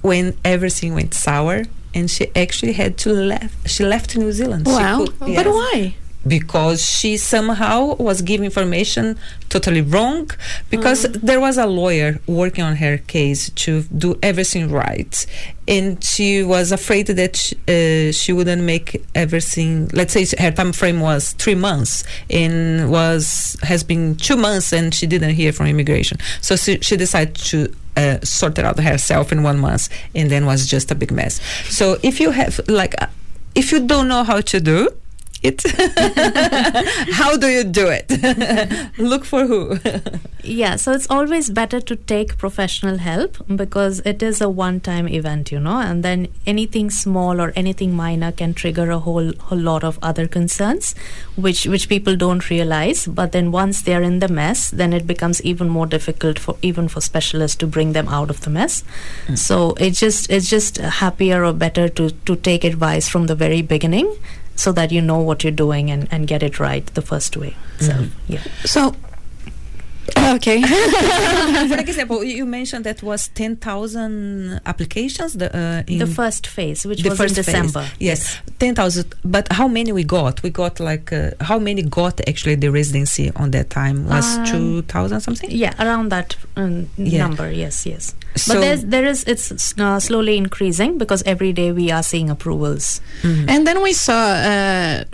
when 0.00 0.34
everything 0.44 0.94
went 0.94 1.12
sour. 1.14 1.64
And 1.94 2.10
she 2.10 2.28
actually 2.36 2.72
had 2.74 2.96
to 2.98 3.12
left. 3.12 3.68
She 3.68 3.82
left 3.84 4.16
New 4.16 4.32
Zealand. 4.32 4.64
Wow. 4.66 5.06
could- 5.06 5.18
But 5.36 5.46
why? 5.46 5.94
Because 6.28 6.84
she 6.84 7.16
somehow 7.16 7.94
was 7.96 8.22
giving 8.22 8.44
information 8.44 9.18
totally 9.48 9.80
wrong 9.80 10.30
because 10.70 11.02
there 11.12 11.40
was 11.40 11.56
a 11.56 11.66
lawyer 11.66 12.20
working 12.26 12.62
on 12.62 12.76
her 12.76 12.98
case 12.98 13.50
to 13.50 13.82
do 13.84 14.18
everything 14.22 14.70
right 14.70 15.26
and 15.66 16.02
she 16.02 16.42
was 16.42 16.72
afraid 16.72 17.06
that 17.06 17.36
sh 17.36 17.52
uh, 17.68 18.12
she 18.12 18.32
wouldn't 18.32 18.62
make 18.62 19.04
everything 19.14 19.88
let's 19.92 20.12
say 20.12 20.24
her 20.42 20.50
time 20.50 20.72
frame 20.72 21.00
was 21.00 21.32
three 21.34 21.54
months 21.54 22.04
and 22.30 22.90
was 22.90 23.56
has 23.62 23.82
been 23.82 24.16
two 24.16 24.36
months 24.36 24.72
and 24.72 24.94
she 24.94 25.06
didn't 25.06 25.34
hear 25.34 25.52
from 25.52 25.66
immigration. 25.66 26.18
So 26.40 26.56
she, 26.56 26.78
she 26.80 26.96
decided 26.96 27.34
to 27.36 27.74
uh, 27.96 28.18
sort 28.22 28.58
it 28.58 28.64
out 28.64 28.78
herself 28.78 29.32
in 29.32 29.42
one 29.42 29.58
month 29.58 29.88
and 30.14 30.30
then 30.30 30.46
was 30.46 30.66
just 30.66 30.90
a 30.90 30.94
big 30.94 31.12
mess. 31.12 31.40
So 31.68 31.98
if 32.02 32.20
you 32.20 32.30
have 32.30 32.60
like 32.68 32.94
uh, 33.00 33.06
if 33.54 33.72
you 33.72 33.86
don't 33.86 34.08
know 34.08 34.24
how 34.24 34.40
to 34.40 34.60
do 34.60 34.88
it? 35.48 35.62
How 37.14 37.36
do 37.36 37.48
you 37.48 37.64
do 37.64 37.88
it? 37.88 38.08
Look 38.98 39.24
for 39.24 39.46
who? 39.46 39.78
Yeah, 40.44 40.76
so 40.76 40.92
it's 40.92 41.10
always 41.10 41.50
better 41.50 41.78
to 41.78 41.96
take 41.96 42.38
professional 42.38 42.98
help 42.98 43.36
because 43.54 44.00
it 44.06 44.22
is 44.22 44.40
a 44.40 44.48
one 44.48 44.80
time 44.80 45.06
event, 45.06 45.52
you 45.52 45.60
know, 45.60 45.78
and 45.78 46.02
then 46.02 46.28
anything 46.46 46.90
small 46.90 47.40
or 47.40 47.52
anything 47.54 47.94
minor 47.94 48.32
can 48.32 48.54
trigger 48.54 48.90
a 48.90 48.98
whole 48.98 49.32
whole 49.40 49.58
lot 49.58 49.84
of 49.84 49.98
other 50.00 50.26
concerns 50.26 50.94
which 51.36 51.66
which 51.66 51.88
people 51.88 52.16
don't 52.16 52.48
realize, 52.50 53.06
but 53.06 53.32
then 53.32 53.52
once 53.52 53.82
they're 53.82 54.02
in 54.02 54.18
the 54.18 54.28
mess, 54.28 54.70
then 54.70 54.92
it 54.92 55.06
becomes 55.06 55.42
even 55.42 55.68
more 55.68 55.86
difficult 55.86 56.38
for 56.38 56.56
even 56.62 56.88
for 56.88 57.00
specialists 57.00 57.56
to 57.56 57.66
bring 57.66 57.92
them 57.92 58.08
out 58.08 58.30
of 58.30 58.40
the 58.42 58.50
mess. 58.50 58.82
Hmm. 59.26 59.34
So 59.36 59.74
it's 59.78 60.00
just 60.00 60.30
it's 60.30 60.48
just 60.48 60.78
happier 60.78 61.44
or 61.44 61.52
better 61.52 61.88
to 61.90 62.10
to 62.10 62.36
take 62.36 62.64
advice 62.64 63.08
from 63.08 63.26
the 63.26 63.34
very 63.34 63.62
beginning 63.62 64.16
so 64.58 64.72
that 64.72 64.90
you 64.90 65.00
know 65.00 65.20
what 65.28 65.38
you're 65.44 65.60
doing 65.66 65.84
and, 65.94 66.02
and 66.10 66.26
get 66.26 66.42
it 66.42 66.58
right 66.58 66.84
the 66.98 67.02
first 67.02 67.36
way. 67.36 67.52
So, 67.86 67.92
yeah. 68.34 68.42
So, 68.74 68.80
okay. 70.36 70.58
for 71.72 71.78
example 71.78 72.24
you 72.24 72.44
mentioned 72.46 72.82
that 72.84 73.02
was 73.02 73.28
10,000 73.28 74.60
applications 74.66 75.34
the, 75.34 75.48
uh, 75.54 75.82
in 75.86 75.98
the 75.98 76.06
first 76.06 76.46
phase, 76.46 76.84
which 76.88 77.02
the 77.02 77.10
was 77.10 77.20
in 77.20 77.24
first 77.24 77.36
phase. 77.36 77.46
December. 77.46 77.84
yes 78.00 78.38
10,000 78.58 79.14
but 79.24 79.46
how 79.52 79.68
many 79.68 79.92
we 79.92 80.02
got 80.04 80.42
we 80.42 80.50
got 80.50 80.80
like 80.80 81.12
uh, 81.12 81.30
how 81.40 81.58
many 81.58 81.82
got 81.82 82.20
actually 82.26 82.54
the 82.56 82.70
residency 82.70 83.30
on 83.36 83.50
that 83.52 83.68
time 83.70 84.06
was 84.06 84.38
Um, 84.38 84.44
2,000 84.46 85.20
something 85.20 85.50
Yeah, 85.50 85.74
around 85.78 86.08
that 86.10 86.36
um, 86.56 86.88
Yeah. 86.96 87.18
number. 87.26 87.46
Yes, 87.52 87.86
yes. 87.86 88.14
But 88.46 88.60
there's, 88.60 88.84
there 88.84 89.04
is 89.04 89.24
it's 89.24 89.78
uh, 89.78 89.98
slowly 90.00 90.36
increasing 90.36 90.98
because 90.98 91.22
every 91.24 91.52
day 91.52 91.72
we 91.72 91.90
are 91.90 92.02
seeing 92.02 92.30
approvals. 92.30 93.00
Mm-hmm. 93.22 93.48
And 93.48 93.66
then 93.66 93.82
we 93.82 93.92
saw 93.92 94.12
uh, 94.12 95.04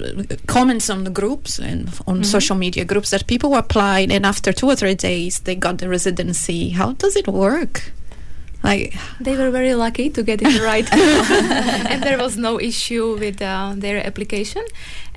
comments 0.47 0.91
on 0.91 1.05
the 1.05 1.11
groups 1.11 1.59
and 1.59 1.89
on 2.07 2.17
mm-hmm. 2.17 2.23
social 2.23 2.57
media 2.57 2.85
groups 2.85 3.11
that 3.11 3.27
people 3.27 3.55
applied, 3.55 4.11
and 4.11 4.27
after 4.27 4.53
two 4.53 4.67
or 4.67 4.77
three 4.77 4.95
days 4.95 5.41
they 5.41 5.55
got 5.55 5.79
the 5.79 5.89
residency. 5.89 6.71
How 6.71 6.93
does 6.93 7.17
it 7.17 7.29
work? 7.29 7.93
Like 8.65 8.95
they 9.21 9.37
were 9.37 9.51
very 9.51 9.75
lucky 9.75 10.09
to 10.09 10.23
get 10.23 10.41
it 10.41 10.63
right, 10.63 10.91
and 11.91 12.03
there 12.03 12.19
was 12.19 12.37
no 12.37 12.59
issue 12.59 13.17
with 13.19 13.43
uh, 13.43 13.75
their 13.77 14.05
application. 14.05 14.65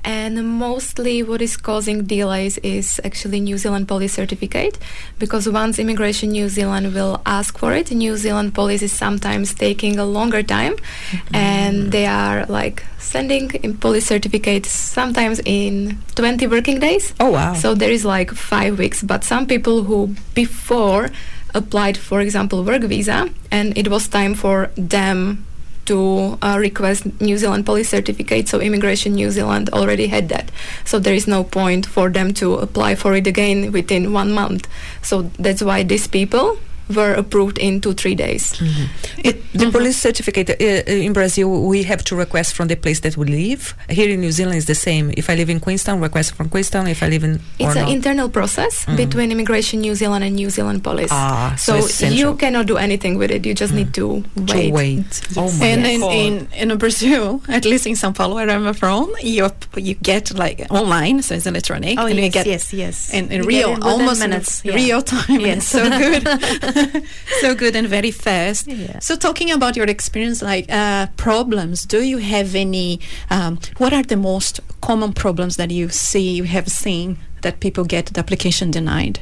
And 0.04 0.58
mostly, 0.58 1.22
what 1.22 1.42
is 1.42 1.56
causing 1.56 2.04
delays 2.04 2.58
is 2.58 3.00
actually 3.04 3.40
New 3.40 3.58
Zealand 3.58 3.88
police 3.88 4.14
certificate, 4.14 4.78
because 5.18 5.48
once 5.48 5.78
Immigration 5.78 6.30
New 6.30 6.48
Zealand 6.48 6.94
will 6.94 7.20
ask 7.26 7.58
for 7.58 7.72
it, 7.74 7.90
New 7.90 8.16
Zealand 8.16 8.54
police 8.54 8.82
is 8.82 8.92
sometimes 8.92 9.54
taking 9.54 9.98
a 9.98 10.04
longer 10.04 10.42
time, 10.42 10.74
mm-hmm. 10.76 11.34
and 11.34 11.92
they 11.92 12.06
are 12.06 12.46
like 12.46 12.84
sending 12.98 13.50
in 13.62 13.76
police 13.76 14.06
certificates 14.06 14.70
sometimes 14.70 15.40
in 15.44 15.98
20 16.14 16.46
working 16.46 16.78
days. 16.78 17.12
Oh 17.20 17.30
wow! 17.30 17.54
So 17.54 17.74
there 17.74 17.90
is 17.90 18.04
like 18.04 18.30
five 18.32 18.78
weeks. 18.78 19.02
But 19.02 19.24
some 19.24 19.46
people 19.46 19.82
who 19.82 20.14
before 20.34 21.10
applied, 21.54 21.96
for 21.96 22.20
example, 22.20 22.62
work 22.62 22.82
visa, 22.82 23.28
and 23.50 23.76
it 23.76 23.88
was 23.88 24.08
time 24.08 24.34
for 24.34 24.70
them 24.76 25.47
to 25.88 26.38
uh, 26.40 26.56
request 26.60 27.20
New 27.20 27.36
Zealand 27.36 27.66
police 27.66 27.88
certificate. 27.88 28.48
So 28.48 28.60
Immigration 28.60 29.14
New 29.14 29.30
Zealand 29.30 29.70
already 29.70 30.06
had 30.06 30.28
that. 30.28 30.50
So 30.84 30.98
there 30.98 31.14
is 31.14 31.26
no 31.26 31.44
point 31.44 31.86
for 31.86 32.08
them 32.10 32.32
to 32.34 32.54
apply 32.56 32.94
for 32.94 33.14
it 33.14 33.26
again 33.26 33.72
within 33.72 34.12
one 34.12 34.32
month. 34.32 34.68
So 35.02 35.22
that's 35.38 35.62
why 35.62 35.82
these 35.82 36.06
people 36.06 36.58
were 36.94 37.14
approved 37.14 37.58
in 37.58 37.80
two 37.80 37.94
three 37.94 38.14
days. 38.14 38.52
Mm-hmm. 38.54 39.20
It, 39.24 39.52
the 39.52 39.58
mm-hmm. 39.58 39.70
police 39.70 39.98
certificate 39.98 40.50
uh, 40.50 40.54
uh, 40.54 40.92
in 40.92 41.12
Brazil, 41.12 41.66
we 41.66 41.82
have 41.84 42.04
to 42.04 42.16
request 42.16 42.54
from 42.54 42.68
the 42.68 42.76
place 42.76 43.00
that 43.00 43.16
we 43.16 43.26
live. 43.26 43.74
Here 43.88 44.08
in 44.10 44.20
New 44.20 44.32
Zealand, 44.32 44.56
is 44.58 44.66
the 44.66 44.74
same. 44.74 45.12
If 45.16 45.30
I 45.30 45.34
live 45.34 45.50
in 45.50 45.60
Queenstown, 45.60 46.00
request 46.00 46.34
from 46.34 46.48
Queenstown. 46.48 46.86
If 46.86 47.02
I 47.02 47.08
live 47.08 47.24
in, 47.24 47.40
it's 47.58 47.76
an 47.76 47.88
internal 47.88 48.28
process 48.28 48.84
mm-hmm. 48.84 48.96
between 48.96 49.32
Immigration 49.32 49.80
New 49.80 49.94
Zealand 49.94 50.24
and 50.24 50.34
New 50.36 50.50
Zealand 50.50 50.82
Police. 50.84 51.10
Ah, 51.12 51.54
so, 51.58 51.80
so 51.80 52.06
you 52.06 52.34
cannot 52.36 52.66
do 52.66 52.76
anything 52.76 53.18
with 53.18 53.30
it. 53.30 53.44
You 53.44 53.54
just 53.54 53.72
need 53.74 53.94
to 53.94 54.24
mm. 54.36 54.50
wait. 54.50 54.68
To 54.68 54.72
wait. 54.72 54.98
Yes. 54.98 55.36
Oh 55.36 55.50
my 55.58 55.66
and 55.66 55.86
in, 55.86 56.02
in, 56.02 56.70
in 56.70 56.78
Brazil, 56.78 57.42
at 57.48 57.64
least 57.64 57.86
in 57.86 57.94
São 57.94 58.14
Paulo, 58.14 58.34
where 58.36 58.48
I'm 58.50 58.72
from, 58.74 59.12
you 59.22 59.48
you 59.76 59.94
get 59.94 60.34
like 60.34 60.66
online, 60.70 61.22
so 61.22 61.34
it's 61.34 61.46
electronic. 61.46 61.98
Oh 61.98 62.06
and 62.06 62.16
yes, 62.16 62.24
you 62.24 62.30
get 62.30 62.46
yes, 62.46 62.72
yes. 62.72 63.14
In, 63.14 63.30
in 63.30 63.42
real, 63.42 63.78
almost 63.82 64.20
minutes, 64.20 64.64
yeah. 64.64 64.74
real 64.74 65.02
time. 65.02 65.40
Yes, 65.40 65.66
so 65.68 65.88
good. 65.88 66.24
so 67.40 67.54
good 67.54 67.76
and 67.76 67.88
very 67.88 68.10
fast. 68.10 68.66
Yeah. 68.66 68.98
So, 69.00 69.16
talking 69.16 69.50
about 69.50 69.76
your 69.76 69.86
experience, 69.86 70.42
like 70.42 70.66
uh, 70.70 71.06
problems, 71.16 71.84
do 71.84 72.02
you 72.02 72.18
have 72.18 72.54
any? 72.54 73.00
Um, 73.30 73.58
what 73.78 73.92
are 73.92 74.02
the 74.02 74.16
most 74.16 74.60
common 74.80 75.12
problems 75.12 75.56
that 75.56 75.70
you 75.70 75.88
see, 75.88 76.30
you 76.30 76.44
have 76.44 76.68
seen 76.68 77.18
that 77.42 77.60
people 77.60 77.84
get 77.84 78.06
the 78.06 78.20
application 78.20 78.70
denied? 78.70 79.20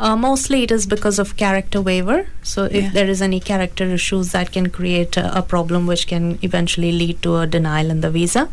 Uh, 0.00 0.16
mostly 0.16 0.62
it 0.62 0.70
is 0.70 0.86
because 0.86 1.18
of 1.18 1.36
character 1.36 1.78
waiver. 1.78 2.26
So 2.42 2.64
if 2.64 2.84
yeah. 2.84 2.90
there 2.90 3.06
is 3.06 3.20
any 3.20 3.38
character 3.38 3.84
issues 3.84 4.32
that 4.32 4.50
can 4.50 4.70
create 4.70 5.18
a, 5.18 5.38
a, 5.38 5.42
problem 5.42 5.86
which 5.86 6.06
can 6.06 6.38
eventually 6.40 6.90
lead 6.90 7.20
to 7.22 7.36
a 7.36 7.46
denial 7.46 7.90
in 7.90 8.00
the 8.00 8.10
visa. 8.10 8.48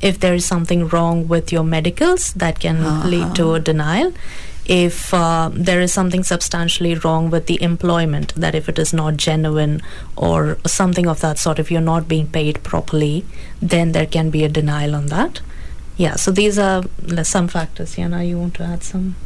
If 0.00 0.20
there 0.20 0.32
is 0.32 0.44
something 0.44 0.86
wrong 0.86 1.26
with 1.26 1.50
your 1.50 1.64
medicals, 1.64 2.32
that 2.34 2.60
can 2.60 2.76
uh-huh. 2.76 3.08
lead 3.08 3.34
to 3.34 3.54
a 3.54 3.58
denial 3.58 4.12
if 4.66 5.12
uh, 5.12 5.50
there 5.52 5.80
is 5.80 5.92
something 5.92 6.22
substantially 6.22 6.94
wrong 6.94 7.30
with 7.30 7.46
the 7.46 7.60
employment, 7.62 8.34
that 8.36 8.54
if 8.54 8.68
it 8.68 8.78
is 8.78 8.92
not 8.92 9.16
genuine 9.16 9.82
or 10.16 10.58
something 10.66 11.06
of 11.06 11.20
that 11.20 11.38
sort, 11.38 11.58
if 11.58 11.70
you're 11.70 11.80
not 11.80 12.06
being 12.06 12.28
paid 12.28 12.62
properly, 12.62 13.24
then 13.60 13.92
there 13.92 14.06
can 14.06 14.30
be 14.30 14.44
a 14.44 14.48
denial 14.48 14.94
on 14.94 15.06
that. 15.06 15.40
Yeah, 15.96 16.16
so 16.16 16.30
these 16.30 16.58
are 16.58 16.84
some 17.22 17.48
factors. 17.48 17.96
Jana, 17.96 18.22
you 18.22 18.38
want 18.38 18.54
to 18.54 18.62
add 18.62 18.82
some? 18.82 19.16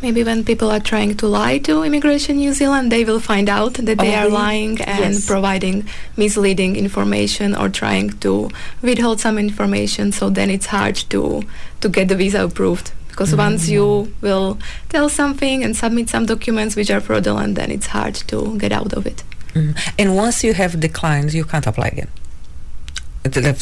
Maybe 0.00 0.22
when 0.22 0.44
people 0.44 0.70
are 0.70 0.78
trying 0.78 1.16
to 1.16 1.26
lie 1.26 1.58
to 1.58 1.82
Immigration 1.82 2.36
New 2.36 2.52
Zealand, 2.52 2.92
they 2.92 3.04
will 3.04 3.18
find 3.18 3.48
out 3.48 3.74
that 3.74 3.98
they 3.98 4.14
oh, 4.14 4.18
are 4.20 4.28
lying 4.28 4.80
and 4.82 5.14
yes. 5.14 5.26
providing 5.26 5.88
misleading 6.16 6.76
information 6.76 7.56
or 7.56 7.68
trying 7.68 8.10
to 8.20 8.48
withhold 8.80 9.18
some 9.18 9.38
information. 9.38 10.12
So 10.12 10.30
then 10.30 10.50
it's 10.50 10.66
hard 10.66 10.96
to 11.10 11.42
to 11.80 11.88
get 11.88 12.08
the 12.08 12.14
visa 12.14 12.44
approved 12.44 12.92
because 13.18 13.30
mm-hmm. 13.30 13.50
once 13.50 13.68
you 13.68 14.14
will 14.20 14.58
tell 14.90 15.08
something 15.08 15.64
and 15.64 15.76
submit 15.76 16.08
some 16.08 16.24
documents 16.24 16.76
which 16.76 16.88
are 16.88 17.00
fraudulent, 17.00 17.56
then 17.56 17.68
it's 17.68 17.88
hard 17.88 18.14
to 18.14 18.56
get 18.58 18.70
out 18.70 18.92
of 18.92 19.08
it. 19.08 19.24
Mm-hmm. 19.54 19.72
And 19.98 20.14
once 20.14 20.44
you 20.44 20.54
have 20.54 20.78
declined, 20.78 21.34
you 21.34 21.44
can't 21.44 21.66
apply 21.66 21.88
again. 21.88 22.08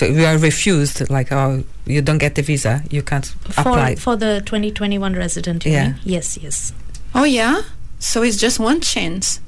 You 0.03 0.27
are 0.27 0.37
refused, 0.37 1.09
like 1.09 1.33
oh, 1.33 1.65
you 1.87 2.03
don't 2.03 2.19
get 2.19 2.35
the 2.35 2.43
visa, 2.43 2.83
you 2.91 3.03
can't 3.03 3.25
for, 3.25 3.61
apply 3.63 3.95
for 3.95 4.15
the 4.15 4.43
2021 4.45 5.15
resident. 5.15 5.65
yeah. 5.65 5.85
Mean? 5.85 6.01
Yes. 6.05 6.37
Yes. 6.37 6.75
Oh 7.15 7.25
yeah. 7.25 7.63
So 7.99 8.23
it's 8.23 8.37
just 8.37 8.61
one 8.61 8.83
chance. 8.83 9.41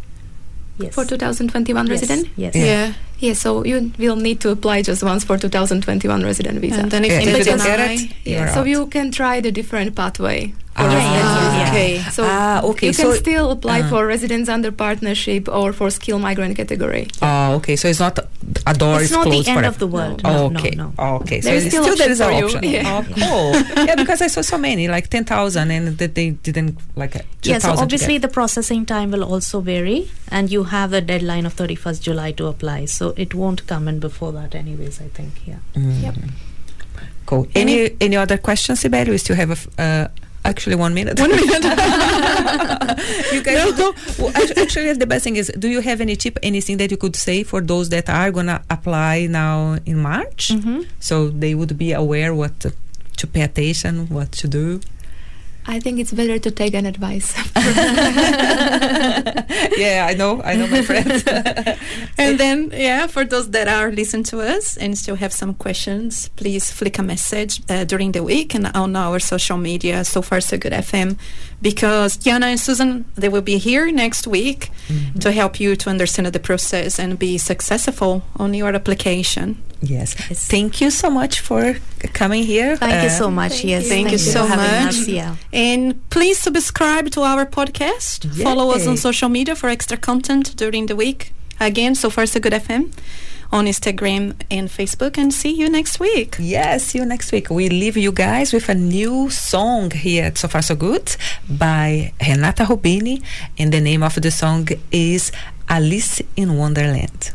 Yes. 0.79 0.94
For 0.94 1.05
2021 1.05 1.87
yes. 1.87 1.90
resident. 2.01 2.29
Yes. 2.37 2.55
Yeah. 2.55 2.64
yeah. 2.64 2.92
Yeah, 3.19 3.33
so 3.33 3.65
you 3.65 3.93
will 3.99 4.17
need 4.17 4.41
to 4.43 4.51
apply 4.51 4.83
just 4.83 5.03
once 5.03 5.25
for 5.25 5.37
2021 5.37 6.23
resident 6.23 6.61
visa. 6.61 6.81
And 6.81 6.91
then 6.91 7.05
if 7.05 7.13
yeah. 7.13 7.21
you 7.21 7.45
don't 7.45 7.59
get 7.59 7.81
it, 7.81 8.13
yeah, 8.25 8.55
so 8.55 8.63
you 8.63 8.87
can 8.87 9.11
try 9.11 9.41
the 9.41 9.51
different 9.51 9.97
pathway. 9.97 10.55
Ah, 10.79 11.69
okay. 11.69 11.99
So 12.11 12.23
ah, 12.25 12.63
okay. 12.63 12.89
you 12.89 12.93
can 12.95 13.11
so 13.11 13.15
still 13.15 13.51
apply 13.51 13.83
uh, 13.83 13.89
for 13.91 14.07
residents 14.07 14.49
under 14.49 14.71
partnership 14.71 15.49
or 15.49 15.73
for 15.73 15.91
skilled 15.91 16.23
migrant 16.23 16.57
category. 16.57 17.09
Oh, 17.21 17.57
okay. 17.57 17.75
So 17.77 17.89
it's 17.89 17.99
not 17.99 18.19
a 18.67 18.75
door 18.75 18.97
it's 18.97 19.11
is 19.11 19.13
not 19.13 19.27
closed 19.27 19.47
the 19.47 19.51
end 19.51 19.67
of 19.67 19.79
the 19.79 19.87
world. 19.87 20.23
No. 20.23 20.49
No, 20.49 20.59
okay. 20.59 20.71
No, 20.77 20.93
no. 20.97 21.15
Okay. 21.23 21.41
So 21.41 21.59
still, 21.59 21.83
still 21.83 21.97
there 21.97 22.11
is 22.11 22.21
an 22.21 22.45
option. 22.45 22.63
Yeah. 22.63 22.87
Oh, 22.87 23.03
cool. 23.03 23.85
yeah, 23.87 23.97
because 23.97 24.23
I 24.23 24.29
saw 24.29 24.43
so 24.43 24.59
many, 24.59 24.89
like 24.89 25.09
ten 25.09 25.25
thousand, 25.25 25.71
and 25.71 25.99
that 25.99 26.15
they 26.15 26.31
didn't 26.31 26.79
like. 26.95 27.17
Yeah. 27.43 27.59
So 27.59 27.73
obviously 27.73 28.19
the 28.19 28.29
processing 28.29 28.87
time 28.87 29.11
will 29.11 29.25
also 29.25 29.61
vary, 29.61 30.11
and 30.31 30.51
you 30.51 30.65
have 30.65 30.93
a 30.93 31.01
deadline 31.01 31.47
of 31.47 31.55
thirty 31.55 31.75
first 31.75 32.03
July 32.03 32.33
to 32.33 32.47
apply. 32.47 32.87
So 32.87 33.08
it 33.16 33.35
won't 33.35 33.66
come 33.66 33.88
in 33.88 33.99
before 34.01 34.33
that, 34.33 34.55
anyways. 34.55 35.01
I 35.01 35.09
think. 35.09 35.47
Yeah. 35.47 35.57
Mm. 35.75 36.03
Yep. 36.03 36.14
Cool. 37.27 37.47
Any 37.55 37.90
any 38.01 38.16
other 38.16 38.38
questions, 38.38 38.83
Cibele? 38.83 39.09
We 39.09 39.18
still 39.18 39.37
have 39.37 39.51
a. 39.79 39.83
Uh, 39.83 40.09
actually 40.44 40.77
one 40.77 40.94
minute. 40.94 41.21
One 41.21 41.31
minute. 41.31 41.62
you 43.33 43.42
guys 43.42 43.79
no. 43.79 43.94
well, 44.18 44.33
actually 44.57 44.92
the 44.94 45.07
best 45.07 45.25
thing 45.25 45.37
is 45.37 45.53
do 45.59 45.68
you 45.68 45.81
have 45.81 46.01
any 46.01 46.16
tip 46.16 46.38
anything 46.42 46.79
that 46.79 46.90
you 46.90 46.97
could 46.97 47.16
say 47.16 47.42
for 47.42 47.61
those 47.61 47.88
that 47.90 48.09
are 48.09 48.31
gonna 48.31 48.62
apply 48.71 49.27
now 49.27 49.79
in 49.85 49.99
March 49.99 50.49
mm-hmm. 50.49 50.83
so 51.01 51.29
they 51.29 51.55
would 51.55 51.77
be 51.77 51.92
aware 51.92 52.35
what 52.35 52.59
to, 52.61 52.73
to 53.16 53.27
pay 53.27 53.42
attention 53.42 54.09
what 54.09 54.33
to 54.33 54.49
do 54.49 54.81
I 55.69 55.81
think 55.81 56.01
it's 56.01 56.13
better 56.13 56.39
to 56.39 56.51
take 56.51 56.73
an 56.73 56.87
advice. 56.87 57.37
yeah, 59.77 60.07
I 60.09 60.15
know, 60.17 60.41
I 60.43 60.57
know 60.57 60.67
my 60.67 60.81
friends. 60.81 61.25
and 62.19 62.41
then, 62.41 62.71
yeah, 62.73 63.07
for 63.07 63.23
those 63.23 63.51
that 63.51 63.69
are 63.69 63.93
listening 63.93 64.25
to 64.25 64.41
us 64.41 64.79
and 64.79 64.97
still 64.97 65.17
have 65.17 65.31
some 65.31 65.53
questions, 65.53 66.29
please 66.37 66.71
flick 66.71 66.99
a 66.99 67.03
message 67.03 67.61
uh, 67.69 67.85
during 67.85 68.13
the 68.13 68.23
week 68.23 68.55
and 68.55 68.75
on 68.75 68.97
our 68.97 69.19
social 69.19 69.59
media, 69.59 70.05
So 70.05 70.23
Far 70.23 70.41
So 70.41 70.57
Good 70.57 70.73
FM, 70.73 71.19
because 71.61 72.16
Jana 72.16 72.47
and 72.47 72.61
Susan, 72.61 73.05
they 73.14 73.29
will 73.29 73.42
be 73.42 73.59
here 73.59 73.90
next 73.90 74.27
week 74.27 74.71
mm-hmm. 74.88 75.18
to 75.18 75.33
help 75.33 75.59
you 75.61 75.77
to 75.77 75.90
understand 75.90 76.27
the 76.29 76.40
process 76.40 76.99
and 76.99 77.18
be 77.18 77.38
successful 77.38 78.23
on 78.37 78.55
your 78.55 78.75
application. 78.75 79.62
Yes. 79.81 80.16
yes. 80.29 80.49
Thank 80.49 80.81
you 80.81 80.90
so 80.90 81.09
much 81.09 81.40
for 81.40 81.77
coming 82.12 82.42
here. 82.42 82.77
Thank 82.77 83.01
uh, 83.01 83.05
you 83.05 83.11
so 83.11 83.31
much. 83.31 83.64
Yes. 83.64 83.88
Thank, 83.88 84.09
thank 84.09 84.12
you 84.12 84.18
so 84.18 84.49
much. 84.49 84.88
Us, 84.88 85.09
yeah. 85.09 85.37
And 85.53 86.09
please 86.11 86.38
subscribe 86.38 87.11
to 87.12 87.23
our 87.23 87.47
podcast. 87.47 88.25
Yay. 88.37 88.42
Follow 88.42 88.71
us 88.73 88.87
on 88.87 88.97
social 88.97 89.29
media 89.29 89.55
for 89.55 89.68
extra 89.68 89.97
content 89.97 90.57
during 90.57 90.87
the 90.87 90.97
week. 90.97 91.33
Again, 91.61 91.94
so 91.94 92.11
far 92.11 92.27
so 92.27 92.40
good 92.40 92.53
FM 92.53 92.92
on 93.51 93.67
Instagram 93.67 94.35
and 94.51 94.69
Facebook 94.69 95.19
and 95.19 95.33
see 95.33 95.51
you 95.51 95.71
next 95.71 96.01
week. 96.01 96.37
Yes, 96.39 96.85
see 96.85 96.99
you 96.99 97.05
next 97.05 97.33
week. 97.33 97.51
We 97.51 97.69
leave 97.69 97.97
you 97.97 98.13
guys 98.13 98.53
with 98.53 98.69
a 98.69 98.75
new 98.75 99.31
song 99.31 99.91
here 99.91 100.25
at 100.27 100.39
So 100.39 100.49
Far 100.49 100.63
So 100.63 100.75
Good 100.75 101.17
by 101.49 102.13
Renata 102.21 102.65
Rubini 102.65 103.23
and 103.59 103.73
the 103.73 103.81
name 103.81 104.03
of 104.03 104.15
the 104.21 104.31
song 104.31 104.69
is 104.93 105.33
Alice 105.69 106.23
in 106.37 106.57
Wonderland. 106.57 107.33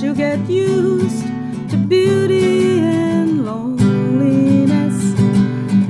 You 0.00 0.14
get 0.14 0.48
used 0.48 1.26
to 1.70 1.76
beauty 1.76 2.78
and 2.78 3.44
loneliness 3.44 4.94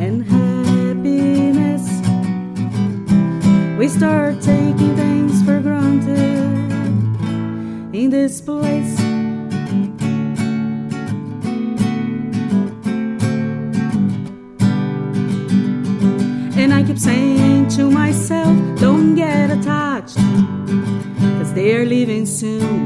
and 0.01 0.25
happiness. 0.25 1.85
We 3.79 3.87
start 3.89 4.41
taking 4.41 4.97
things 4.97 5.45
for 5.45 5.61
granted 5.61 6.49
in 7.95 8.09
this 8.09 8.41
place. 8.41 8.99
And 16.57 16.73
I 16.73 16.83
keep 16.83 16.99
saying 16.99 17.69
to 17.77 17.91
myself, 17.91 18.57
don't 18.81 19.15
get 19.15 19.51
attached, 19.51 20.17
cause 20.17 21.53
they're 21.53 21.85
leaving 21.85 22.25
soon. 22.25 22.78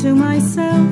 to 0.00 0.14
myself, 0.14 0.88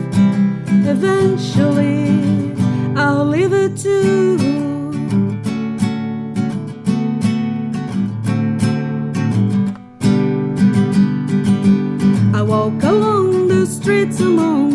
eventually 0.85 2.55
I'll 2.94 3.25
leave 3.25 3.55
it 3.55 3.75
to. 3.79 4.37
I 12.35 12.42
walk 12.42 12.83
along 12.83 13.49
the 13.49 13.64
streets 13.64 14.21
alone. 14.21 14.67